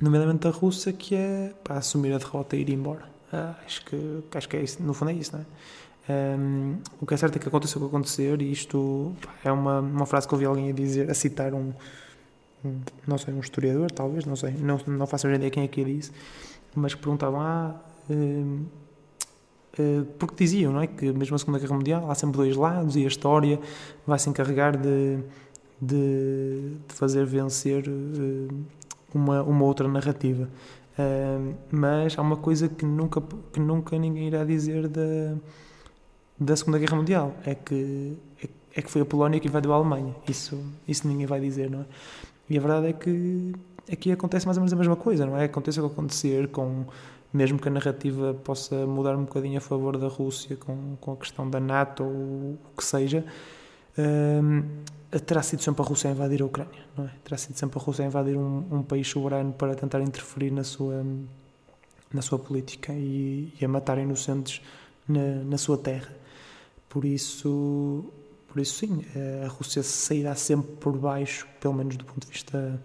nomeadamente 0.00 0.40
da 0.40 0.50
Rússia, 0.50 0.92
que 0.92 1.14
é 1.14 1.54
para 1.62 1.76
assumir 1.76 2.12
a 2.12 2.18
derrota 2.18 2.56
e 2.56 2.62
ir 2.62 2.70
embora. 2.70 3.04
Ah, 3.32 3.54
acho, 3.64 3.84
que, 3.84 4.24
acho 4.34 4.48
que 4.48 4.56
é 4.56 4.62
isso, 4.62 4.82
no 4.82 4.92
fundo 4.92 5.10
é 5.10 5.14
isso, 5.14 5.32
não 5.32 5.42
é? 5.42 5.46
Um, 6.08 6.78
o 7.00 7.06
que 7.06 7.14
é 7.14 7.16
certo 7.16 7.36
é 7.36 7.38
que 7.38 7.46
aconteceu 7.46 7.80
o 7.80 7.84
que 7.84 7.94
acontecer 7.94 8.42
e 8.42 8.50
isto 8.50 9.14
é 9.44 9.52
uma, 9.52 9.78
uma 9.78 10.04
frase 10.04 10.26
que 10.26 10.34
ouvi 10.34 10.44
alguém 10.44 10.70
a 10.70 10.72
dizer, 10.72 11.08
a 11.08 11.14
citar 11.14 11.54
um, 11.54 11.72
um 12.64 12.80
não 13.06 13.16
sei, 13.16 13.32
um 13.32 13.38
historiador 13.38 13.88
talvez, 13.88 14.24
não 14.24 14.34
sei, 14.34 14.50
não, 14.52 14.80
não 14.84 15.06
faço 15.06 15.28
ideia 15.28 15.48
quem 15.48 15.62
é 15.62 15.68
que 15.68 15.84
disse, 15.84 16.10
mas 16.74 16.92
que 16.92 17.00
perguntavam, 17.00 17.40
ah, 17.40 17.76
eh, 19.78 20.02
porque 20.18 20.34
diziam 20.44 20.72
não 20.72 20.80
é, 20.80 20.88
que 20.88 21.12
mesmo 21.12 21.36
a 21.36 21.38
Segunda 21.38 21.60
Guerra 21.60 21.76
Mundial 21.76 22.10
há 22.10 22.14
sempre 22.16 22.36
dois 22.36 22.56
lados 22.56 22.96
e 22.96 23.04
a 23.04 23.08
história 23.08 23.60
vai 24.04 24.18
se 24.18 24.28
encarregar 24.28 24.76
de, 24.76 25.18
de, 25.80 26.76
de 26.88 26.94
fazer 26.94 27.24
vencer 27.26 27.84
eh, 27.86 28.54
uma, 29.14 29.42
uma 29.42 29.64
outra 29.64 29.86
narrativa. 29.86 30.48
Mas 31.70 32.18
há 32.18 32.22
uma 32.22 32.36
coisa 32.36 32.68
que 32.68 32.84
nunca, 32.84 33.22
que 33.52 33.58
nunca 33.58 33.98
ninguém 33.98 34.28
irá 34.28 34.44
dizer 34.44 34.88
da, 34.88 35.34
da 36.38 36.56
Segunda 36.56 36.78
Guerra 36.78 36.96
Mundial: 36.96 37.34
é 37.44 37.54
que, 37.54 38.16
é, 38.42 38.48
é 38.76 38.82
que 38.82 38.90
foi 38.90 39.02
a 39.02 39.04
Polónia 39.04 39.40
que 39.40 39.48
invadiu 39.48 39.72
a 39.72 39.76
Alemanha. 39.76 40.14
Isso, 40.28 40.62
isso 40.86 41.06
ninguém 41.06 41.26
vai 41.26 41.40
dizer, 41.40 41.70
não 41.70 41.80
é? 41.80 41.84
E 42.50 42.58
a 42.58 42.60
verdade 42.60 42.88
é 42.88 42.92
que 42.92 43.52
aqui 43.90 44.12
acontece 44.12 44.46
mais 44.46 44.56
ou 44.56 44.62
menos 44.62 44.72
a 44.72 44.76
mesma 44.76 44.96
coisa, 44.96 45.26
não 45.26 45.36
é? 45.36 45.44
Acontece 45.44 45.80
o 45.80 45.88
que 45.88 45.92
acontecer 45.92 46.48
com 46.48 46.86
mesmo 47.32 47.58
que 47.58 47.68
a 47.68 47.70
narrativa 47.70 48.34
possa 48.34 48.86
mudar 48.86 49.16
um 49.16 49.24
bocadinho 49.24 49.56
a 49.56 49.60
favor 49.60 49.96
da 49.96 50.06
Rússia 50.06 50.56
com, 50.56 50.96
com 51.00 51.12
a 51.12 51.16
questão 51.16 51.48
da 51.48 51.58
NATO 51.58 52.04
ou 52.04 52.10
o 52.10 52.58
que 52.76 52.84
seja, 52.84 53.24
um, 53.98 54.62
terá 55.26 55.42
sido 55.42 55.62
sempre 55.62 55.82
a 55.82 55.84
Rússia 55.84 56.10
a 56.10 56.12
invadir 56.12 56.42
a 56.42 56.46
Ucrânia, 56.46 56.80
não 56.96 57.06
é? 57.06 57.10
Terá 57.24 57.38
sido 57.38 57.56
sempre 57.56 57.78
a 57.78 57.82
Rússia 57.82 58.04
a 58.04 58.08
invadir 58.08 58.36
um, 58.36 58.64
um 58.70 58.82
país 58.82 59.08
soberano 59.08 59.52
para 59.52 59.74
tentar 59.74 60.00
interferir 60.02 60.50
na 60.50 60.64
sua, 60.64 61.04
na 62.12 62.20
sua 62.20 62.38
política 62.38 62.92
e, 62.92 63.52
e 63.58 63.64
a 63.64 63.68
matar 63.68 63.98
inocentes 63.98 64.60
na, 65.08 65.42
na 65.44 65.58
sua 65.58 65.78
terra. 65.78 66.12
Por 66.92 67.06
isso, 67.06 68.04
por 68.46 68.60
isso 68.60 68.74
sim, 68.74 69.02
a 69.42 69.48
Rússia 69.48 69.82
sairá 69.82 70.34
sempre 70.34 70.72
por 70.72 70.94
baixo, 70.94 71.48
pelo 71.58 71.72
menos 71.72 71.96
do 71.96 72.04
ponto 72.04 72.26
de 72.26 72.30
vista 72.30 72.84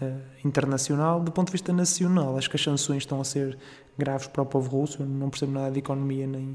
uh, 0.00 0.46
internacional. 0.46 1.18
Do 1.18 1.32
ponto 1.32 1.48
de 1.48 1.52
vista 1.52 1.72
nacional, 1.72 2.38
acho 2.38 2.48
que 2.48 2.54
as 2.54 2.62
sanções 2.62 2.98
estão 2.98 3.20
a 3.20 3.24
ser 3.24 3.58
graves 3.98 4.28
para 4.28 4.42
o 4.42 4.46
povo 4.46 4.70
russo. 4.70 5.02
Eu 5.02 5.06
não 5.06 5.28
percebo 5.28 5.50
nada 5.50 5.72
de 5.72 5.80
economia, 5.80 6.24
nem, 6.24 6.52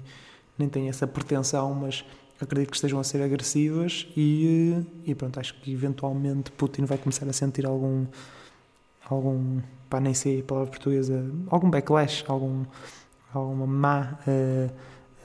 nem 0.57 0.69
tenho 0.69 0.87
essa 0.87 1.05
pretensão, 1.05 1.73
mas 1.73 2.05
acredito 2.39 2.69
que 2.69 2.77
estejam 2.77 3.01
a 3.01 3.03
ser 3.03 3.21
agressivas 3.21 4.07
e, 4.15 4.81
e 5.03 5.13
pronto, 5.13 5.41
acho 5.41 5.59
que 5.59 5.73
eventualmente 5.73 6.51
Putin 6.51 6.85
vai 6.85 6.97
começar 6.97 7.27
a 7.27 7.33
sentir 7.33 7.65
algum 7.65 8.05
algum, 9.09 9.59
pá, 9.89 9.99
nem 9.99 10.13
sei 10.13 10.39
a 10.39 10.43
palavra 10.43 10.69
portuguesa, 10.69 11.29
algum 11.49 11.69
backlash, 11.69 12.23
algum, 12.29 12.63
alguma 13.33 13.67
má 13.67 14.19
uh, 14.25 14.71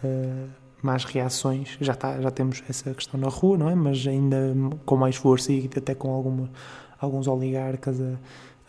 uh, 0.05 0.62
más 0.83 1.05
reações, 1.05 1.77
já, 1.81 1.93
está, 1.93 2.21
já 2.21 2.31
temos 2.31 2.63
essa 2.69 2.93
questão 2.93 3.19
na 3.19 3.29
rua, 3.29 3.57
não 3.57 3.71
é? 3.71 3.75
Mas 3.75 4.07
ainda 4.07 4.55
com 4.85 4.97
mais 4.97 5.17
força 5.17 5.53
e 5.53 5.71
até 5.77 5.95
com 5.95 6.13
alguma 6.13 6.51
alguns 6.99 7.27
oligarcas 7.27 8.01
a, 8.01 8.15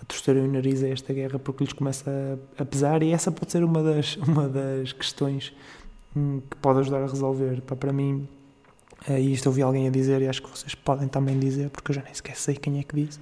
a 0.01 0.05
torcerem 0.05 0.43
o 0.43 0.51
nariz 0.51 0.83
a 0.83 0.89
esta 0.89 1.13
guerra 1.13 1.37
porque 1.37 1.63
lhes 1.63 1.73
começa 1.73 2.09
a, 2.57 2.61
a, 2.63 2.65
pesar 2.65 3.03
e 3.03 3.11
essa 3.11 3.31
pode 3.31 3.51
ser 3.51 3.63
uma 3.63 3.83
das, 3.83 4.15
uma 4.27 4.47
das 4.47 4.91
questões 4.91 5.53
hum, 6.15 6.41
que 6.49 6.57
pode 6.57 6.79
ajudar 6.79 7.03
a 7.03 7.07
resolver. 7.07 7.61
Para, 7.61 7.75
para 7.75 7.93
mim, 7.93 8.27
Uh, 9.07 9.17
e 9.17 9.33
isto 9.33 9.47
ouvi 9.47 9.61
alguém 9.61 9.85
a 9.85 9.91
dizer 9.91 10.21
e 10.21 10.29
acho 10.29 10.41
que 10.41 10.49
vocês 10.49 10.73
podem 10.73 11.09
também 11.09 11.37
dizer, 11.37 11.69
porque 11.69 11.91
eu 11.91 11.95
já 11.95 12.01
nem 12.03 12.13
sequer 12.13 12.37
sei 12.37 12.55
quem 12.55 12.79
é 12.79 12.83
que 12.83 12.95
disse, 12.95 13.19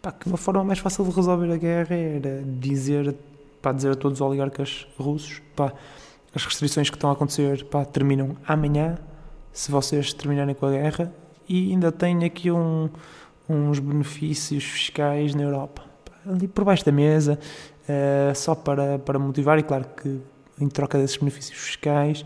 pá, 0.00 0.10
que 0.10 0.26
uma 0.26 0.36
forma 0.36 0.64
mais 0.64 0.80
fácil 0.80 1.04
de 1.04 1.12
resolver 1.12 1.52
a 1.52 1.56
guerra 1.56 1.94
era 1.94 2.42
dizer, 2.44 3.14
pá, 3.60 3.70
dizer 3.70 3.92
a 3.92 3.94
todos 3.94 4.20
os 4.20 4.26
oligarcas 4.26 4.88
russos, 4.98 5.40
pá, 5.54 5.72
as 6.34 6.44
restrições 6.44 6.88
que 6.88 6.96
estão 6.96 7.10
a 7.10 7.12
acontecer 7.12 7.64
pá, 7.66 7.84
terminam 7.84 8.36
amanhã, 8.46 8.98
se 9.52 9.70
vocês 9.70 10.12
terminarem 10.12 10.54
com 10.54 10.66
a 10.66 10.70
guerra, 10.70 11.12
e 11.48 11.72
ainda 11.72 11.92
tem 11.92 12.24
aqui 12.24 12.50
um, 12.50 12.88
uns 13.48 13.78
benefícios 13.78 14.64
fiscais 14.64 15.34
na 15.34 15.42
Europa. 15.42 15.82
Ali 16.26 16.48
por 16.48 16.64
baixo 16.64 16.84
da 16.84 16.92
mesa, 16.92 17.38
uh, 17.82 18.34
só 18.34 18.54
para, 18.54 18.98
para 18.98 19.18
motivar, 19.18 19.58
e 19.58 19.62
claro 19.62 19.84
que 19.96 20.20
em 20.60 20.68
troca 20.68 20.98
desses 20.98 21.16
benefícios 21.16 21.58
fiscais 21.58 22.24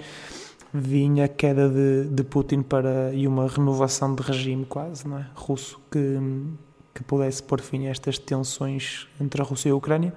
vinha 0.73 1.25
a 1.25 1.29
queda 1.29 1.69
de, 1.69 2.09
de 2.09 2.23
Putin 2.23 2.63
para, 2.63 3.13
e 3.13 3.27
uma 3.27 3.49
renovação 3.49 4.15
de 4.15 4.23
regime 4.23 4.65
quase, 4.67 5.09
não 5.09 5.19
é? 5.19 5.27
russo, 5.35 5.81
que, 5.91 6.19
que 6.95 7.03
pudesse 7.03 7.43
pôr 7.43 7.61
fim 7.61 7.87
a 7.87 7.91
estas 7.91 8.19
tensões 8.19 9.09
entre 9.21 9.41
a 9.41 9.45
Rússia 9.45 9.71
e 9.71 9.73
a 9.73 9.75
Ucrânia, 9.75 10.13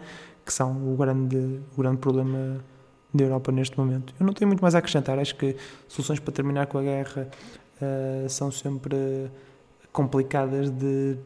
que 0.45 0.52
são 0.52 0.93
o 0.93 0.97
grande, 0.97 1.62
o 1.75 1.82
grande 1.82 1.97
problema 1.97 2.60
da 3.13 3.24
Europa 3.24 3.52
neste 3.52 3.78
momento. 3.78 4.13
Eu 4.19 4.26
não 4.26 4.34
tenho 4.34 4.48
muito 4.48 4.62
mais 4.62 4.76
a 4.76 4.80
acrescentar, 4.80 5.17
acho 5.19 5.36
que 5.36 5.56
soluções 5.88 6.19
para 6.19 6.34
terminar 6.34 6.67
com 6.67 6.78
a 6.78 6.82
guerra 6.82 7.28
uh, 7.82 8.30
são 8.30 8.52
sempre 8.52 9.30
complicadas 9.91 10.69
de, 10.69 11.17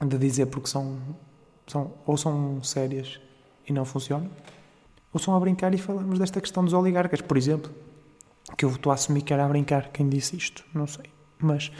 de 0.00 0.18
dizer 0.18 0.46
porque 0.46 0.68
são, 0.68 0.98
são 1.66 1.92
ou 2.06 2.16
são 2.16 2.62
sérias 2.62 3.20
e 3.68 3.72
não 3.72 3.84
funcionam, 3.84 4.30
ou 5.12 5.18
são 5.18 5.34
a 5.34 5.40
brincar 5.40 5.74
e 5.74 5.78
falamos 5.78 6.18
desta 6.18 6.40
questão 6.40 6.64
dos 6.64 6.72
oligarcas, 6.72 7.20
por 7.20 7.36
exemplo, 7.36 7.70
que 8.56 8.64
eu 8.64 8.70
estou 8.70 8.92
a 8.92 8.94
assumir 8.94 9.22
que 9.22 9.32
era 9.32 9.44
a 9.44 9.48
brincar. 9.48 9.88
Quem 9.88 10.08
disse 10.08 10.36
isto, 10.36 10.64
não 10.72 10.86
sei, 10.86 11.06
mas 11.38 11.72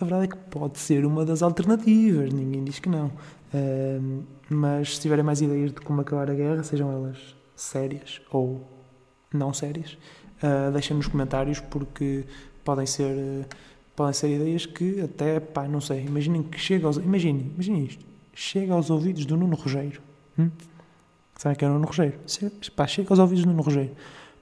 a 0.00 0.04
verdade 0.04 0.24
é 0.24 0.28
que 0.28 0.36
pode 0.36 0.78
ser 0.78 1.04
uma 1.04 1.24
das 1.24 1.42
alternativas, 1.42 2.32
ninguém 2.32 2.62
diz 2.62 2.78
que 2.78 2.88
não. 2.88 3.06
Uh, 3.52 4.24
mas 4.48 4.94
se 4.94 5.00
tiverem 5.00 5.24
mais 5.24 5.40
ideias 5.40 5.72
de 5.72 5.80
como 5.80 6.00
acabar 6.00 6.30
a 6.30 6.34
guerra, 6.34 6.62
sejam 6.62 6.90
elas 6.92 7.39
sérias 7.60 8.20
ou 8.30 8.66
não 9.32 9.52
sérias, 9.52 9.98
uh, 10.42 10.72
deixem 10.72 10.96
nos 10.96 11.06
comentários 11.06 11.60
porque 11.60 12.24
podem 12.64 12.86
ser, 12.86 13.14
uh, 13.14 13.44
podem 13.94 14.12
ser 14.12 14.34
ideias 14.34 14.66
que 14.66 15.00
até, 15.02 15.38
pá, 15.38 15.68
não 15.68 15.80
sei, 15.80 16.04
imaginem 16.04 16.42
que 16.42 16.58
chega 16.58 16.86
aos, 16.86 16.96
imaginem, 16.96 17.52
imaginem 17.54 17.84
isto, 17.84 18.04
chega 18.34 18.72
aos 18.72 18.90
ouvidos 18.90 19.26
do 19.26 19.36
Nuno 19.36 19.56
Rogério. 19.56 20.00
Hum? 20.38 20.50
Sabem 21.36 21.56
que 21.56 21.64
é 21.64 21.68
o 21.68 21.72
Nuno 21.72 21.86
Rogéiro? 21.86 22.18
Chega, 22.26 22.52
pá, 22.74 22.86
chega 22.86 23.10
aos 23.10 23.18
ouvidos 23.18 23.44
do 23.44 23.50
Nuno 23.50 23.62
Rogério. 23.62 23.94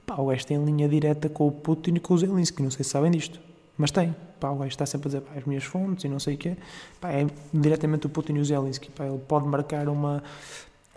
Pá, 0.05 0.15
o 0.15 0.27
gajo 0.27 0.45
tem 0.45 0.63
linha 0.63 0.87
direta 0.87 1.29
com 1.29 1.47
o 1.47 1.51
Putin 1.51 1.95
e 1.95 1.99
com 1.99 2.13
o 2.13 2.17
Zelensky, 2.17 2.63
não 2.63 2.71
sei 2.71 2.83
se 2.83 2.91
sabem 2.91 3.11
disto, 3.11 3.39
mas 3.77 3.91
tem. 3.91 4.15
Pá, 4.39 4.49
o 4.49 4.55
gajo 4.55 4.69
está 4.69 4.85
sempre 4.85 5.07
a 5.07 5.09
dizer, 5.09 5.21
pá, 5.21 5.33
as 5.37 5.43
minhas 5.43 5.63
fontes 5.65 6.05
e 6.05 6.09
não 6.09 6.19
sei 6.19 6.35
o 6.35 6.37
quê. 6.37 6.57
Pá, 6.99 7.11
é 7.11 7.27
diretamente 7.53 8.07
o 8.07 8.09
Putin 8.09 8.33
e 8.35 8.39
o 8.39 8.45
Zelensky. 8.45 8.89
Pá, 8.91 9.05
ele 9.05 9.19
pode 9.19 9.45
marcar 9.47 9.87
uma, 9.89 10.23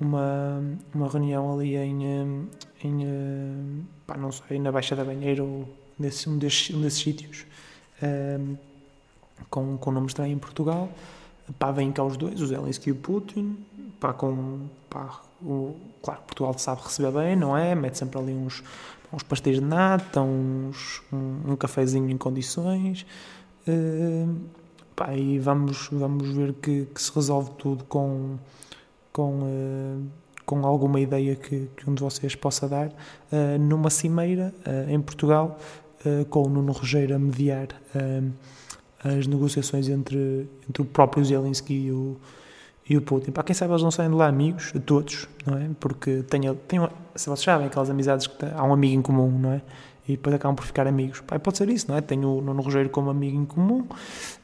uma, 0.02 0.62
uma 0.94 1.08
reunião 1.08 1.52
ali 1.54 1.76
em, 1.76 2.48
em 2.84 3.86
pá, 4.06 4.16
não 4.16 4.30
sei, 4.32 4.58
na 4.58 4.72
Baixa 4.72 4.94
da 4.94 5.04
Banheira 5.04 5.42
ou 5.42 5.68
nesse, 5.98 6.28
um, 6.28 6.38
desses, 6.38 6.74
um 6.74 6.80
desses 6.80 7.00
sítios 7.00 7.46
um, 8.02 8.06
eh, 8.06 8.40
com, 9.48 9.76
com 9.78 9.90
nome 9.90 10.06
estranho 10.06 10.32
em 10.34 10.38
Portugal. 10.38 10.88
Pá, 11.58 11.70
vêm 11.70 11.92
cá 11.92 12.04
os 12.04 12.16
dois, 12.16 12.40
o 12.40 12.46
Zelensky 12.46 12.90
e 12.90 12.92
o 12.92 12.96
Putin, 12.96 13.58
pá, 14.00 14.12
com, 14.12 14.60
pá, 14.88 15.20
o, 15.42 15.76
claro, 16.02 16.20
Portugal 16.22 16.56
sabe 16.58 16.82
receber 16.82 17.12
bem, 17.12 17.36
não 17.36 17.56
é? 17.56 17.74
Mete 17.74 17.98
sempre 17.98 18.18
ali 18.18 18.32
uns, 18.32 18.62
uns 19.12 19.22
pastéis 19.22 19.58
de 19.58 19.64
nata, 19.64 20.20
uns, 20.20 21.02
um, 21.12 21.52
um 21.52 21.56
cafezinho 21.56 22.08
em 22.10 22.16
condições. 22.16 23.04
Uh, 23.66 24.40
pá, 24.94 25.14
e 25.14 25.38
vamos, 25.38 25.88
vamos 25.90 26.30
ver 26.30 26.54
que, 26.54 26.86
que, 26.86 27.02
se 27.02 27.12
resolve 27.14 27.50
tudo 27.58 27.84
com, 27.84 28.38
com, 29.12 29.40
uh, 29.40 30.06
com 30.44 30.66
alguma 30.66 31.00
ideia 31.00 31.36
que, 31.36 31.68
que, 31.76 31.88
um 31.88 31.94
de 31.94 32.02
vocês 32.02 32.34
possa 32.34 32.68
dar 32.68 32.88
uh, 32.88 33.58
numa 33.58 33.90
cimeira 33.90 34.54
em 34.88 35.00
Portugal 35.00 35.58
com 36.30 36.42
o 36.42 36.48
Nuno 36.48 36.72
Rogério 36.72 37.14
a 37.14 37.18
mediar 37.18 37.68
as 39.04 39.26
negociações 39.28 39.88
entre, 39.88 40.48
entre 40.68 40.82
o 40.82 40.84
próprio 40.84 41.24
Zelensky 41.24 41.74
e 41.74 41.92
o, 41.92 42.16
e 42.88 42.96
o 42.96 43.02
Putin. 43.02 43.30
Para 43.30 43.44
quem 43.44 43.54
sabe, 43.54 43.72
eles 43.72 43.82
não 43.82 43.90
saem 43.90 44.10
de 44.10 44.16
lá 44.16 44.26
amigos, 44.26 44.72
todos, 44.84 45.28
não 45.46 45.56
é? 45.56 45.70
Porque 45.78 46.22
tem, 46.24 46.42
tem 46.66 46.80
se 47.14 47.28
vocês 47.28 47.44
sabem, 47.44 47.66
aquelas 47.66 47.90
amizades 47.90 48.26
que 48.26 48.44
há 48.44 48.64
um 48.64 48.72
amigo 48.72 48.94
em 48.94 49.02
comum, 49.02 49.30
não 49.30 49.52
é? 49.52 49.62
E 50.08 50.12
depois 50.12 50.34
acabam 50.34 50.56
por 50.56 50.64
ficar 50.64 50.86
amigos. 50.86 51.20
Pá, 51.20 51.38
pode 51.38 51.58
ser 51.58 51.68
isso, 51.68 51.86
não 51.88 51.96
é? 51.96 52.00
Tenho 52.00 52.38
o 52.38 52.40
Nuno 52.42 52.60
Rogério 52.60 52.90
como 52.90 53.10
amigo 53.10 53.38
em 53.38 53.44
comum, 53.44 53.86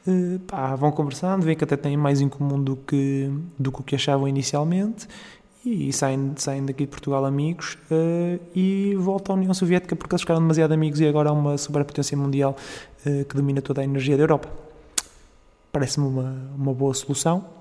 uh, 0.07 0.39
pá, 0.47 0.75
vão 0.75 0.91
conversando, 0.91 1.43
veem 1.43 1.57
que 1.57 1.63
até 1.63 1.75
têm 1.75 1.97
mais 1.97 2.21
em 2.21 2.29
comum 2.29 2.61
do 2.61 2.77
que, 2.77 3.29
do 3.57 3.71
que 3.71 3.81
o 3.81 3.83
que 3.83 3.95
achavam 3.95 4.27
inicialmente 4.27 5.07
e 5.65 5.91
saem, 5.91 6.33
saem 6.37 6.65
daqui 6.65 6.85
de 6.85 6.89
Portugal 6.89 7.25
amigos 7.25 7.77
uh, 7.91 8.39
e 8.55 8.95
voltam 8.95 9.35
à 9.35 9.37
União 9.37 9.53
Soviética 9.53 9.95
porque 9.95 10.15
eles 10.15 10.21
ficaram 10.21 10.39
demasiado 10.39 10.71
amigos 10.71 11.01
e 11.01 11.07
agora 11.07 11.29
há 11.29 11.33
uma 11.33 11.57
superpotência 11.57 12.17
mundial 12.17 12.55
uh, 13.05 13.25
que 13.25 13.35
domina 13.35 13.61
toda 13.61 13.81
a 13.81 13.83
energia 13.83 14.15
da 14.15 14.23
Europa. 14.23 14.49
Parece-me 15.71 16.07
uma, 16.07 16.35
uma 16.55 16.73
boa 16.73 16.93
solução 16.93 17.59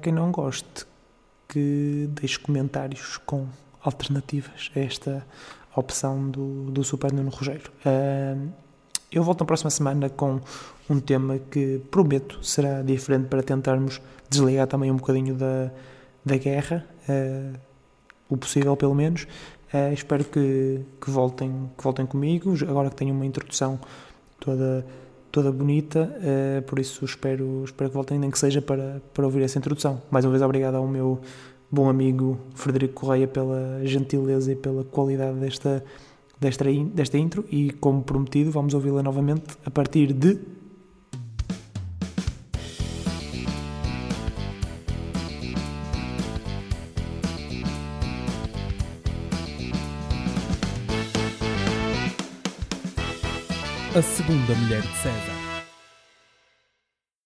quem 0.00 0.12
não 0.12 0.30
goste, 0.30 0.86
que 1.48 2.08
deixe 2.10 2.38
comentários 2.38 3.16
com 3.18 3.46
alternativas 3.82 4.70
a 4.74 4.80
esta 4.80 5.26
opção 5.74 6.30
do, 6.30 6.70
do 6.70 6.84
Super 6.84 7.12
Nuno 7.12 7.30
Rogério. 7.30 7.70
Uh, 7.84 8.48
eu 9.10 9.22
volto 9.22 9.40
na 9.40 9.46
próxima 9.46 9.70
semana 9.70 10.10
com 10.10 10.40
um 10.88 11.00
tema 11.00 11.38
que 11.38 11.80
prometo 11.90 12.42
será 12.44 12.82
diferente 12.82 13.28
para 13.28 13.42
tentarmos 13.42 14.00
desligar 14.28 14.66
também 14.66 14.90
um 14.90 14.96
bocadinho 14.96 15.34
da, 15.34 15.70
da 16.24 16.36
guerra, 16.36 16.86
uh, 17.08 17.58
o 18.28 18.36
possível 18.36 18.76
pelo 18.76 18.94
menos. 18.94 19.26
Uh, 19.72 19.92
espero 19.92 20.24
que, 20.24 20.80
que, 21.00 21.10
voltem, 21.10 21.70
que 21.76 21.84
voltem 21.84 22.06
comigo, 22.06 22.54
agora 22.68 22.90
que 22.90 22.96
tenho 22.96 23.14
uma 23.14 23.26
introdução 23.26 23.78
toda 24.40 24.84
toda 25.30 25.52
bonita, 25.52 26.10
uh, 26.18 26.62
por 26.62 26.78
isso 26.78 27.04
espero, 27.04 27.62
espero 27.64 27.90
que 27.90 27.94
voltem, 27.94 28.18
nem 28.18 28.30
que 28.30 28.38
seja 28.38 28.62
para, 28.62 29.00
para 29.12 29.24
ouvir 29.24 29.42
essa 29.42 29.58
introdução. 29.58 30.02
Mais 30.10 30.24
uma 30.24 30.30
vez, 30.30 30.42
obrigado 30.42 30.76
ao 30.76 30.86
meu 30.86 31.20
bom 31.70 31.88
amigo 31.88 32.38
Frederico 32.54 33.00
Correia 33.00 33.28
pela 33.28 33.80
gentileza 33.84 34.52
e 34.52 34.56
pela 34.56 34.84
qualidade 34.84 35.38
desta, 35.38 35.84
desta, 36.40 36.64
desta 36.94 37.18
intro 37.18 37.44
e, 37.50 37.70
como 37.72 38.02
prometido, 38.02 38.50
vamos 38.50 38.74
ouvi-la 38.74 39.02
novamente 39.02 39.56
a 39.64 39.70
partir 39.70 40.12
de 40.12 40.38
a 53.94 54.02
segunda 54.02 54.54
mulher 54.54 54.82
de 54.82 54.96
César. 54.98 55.37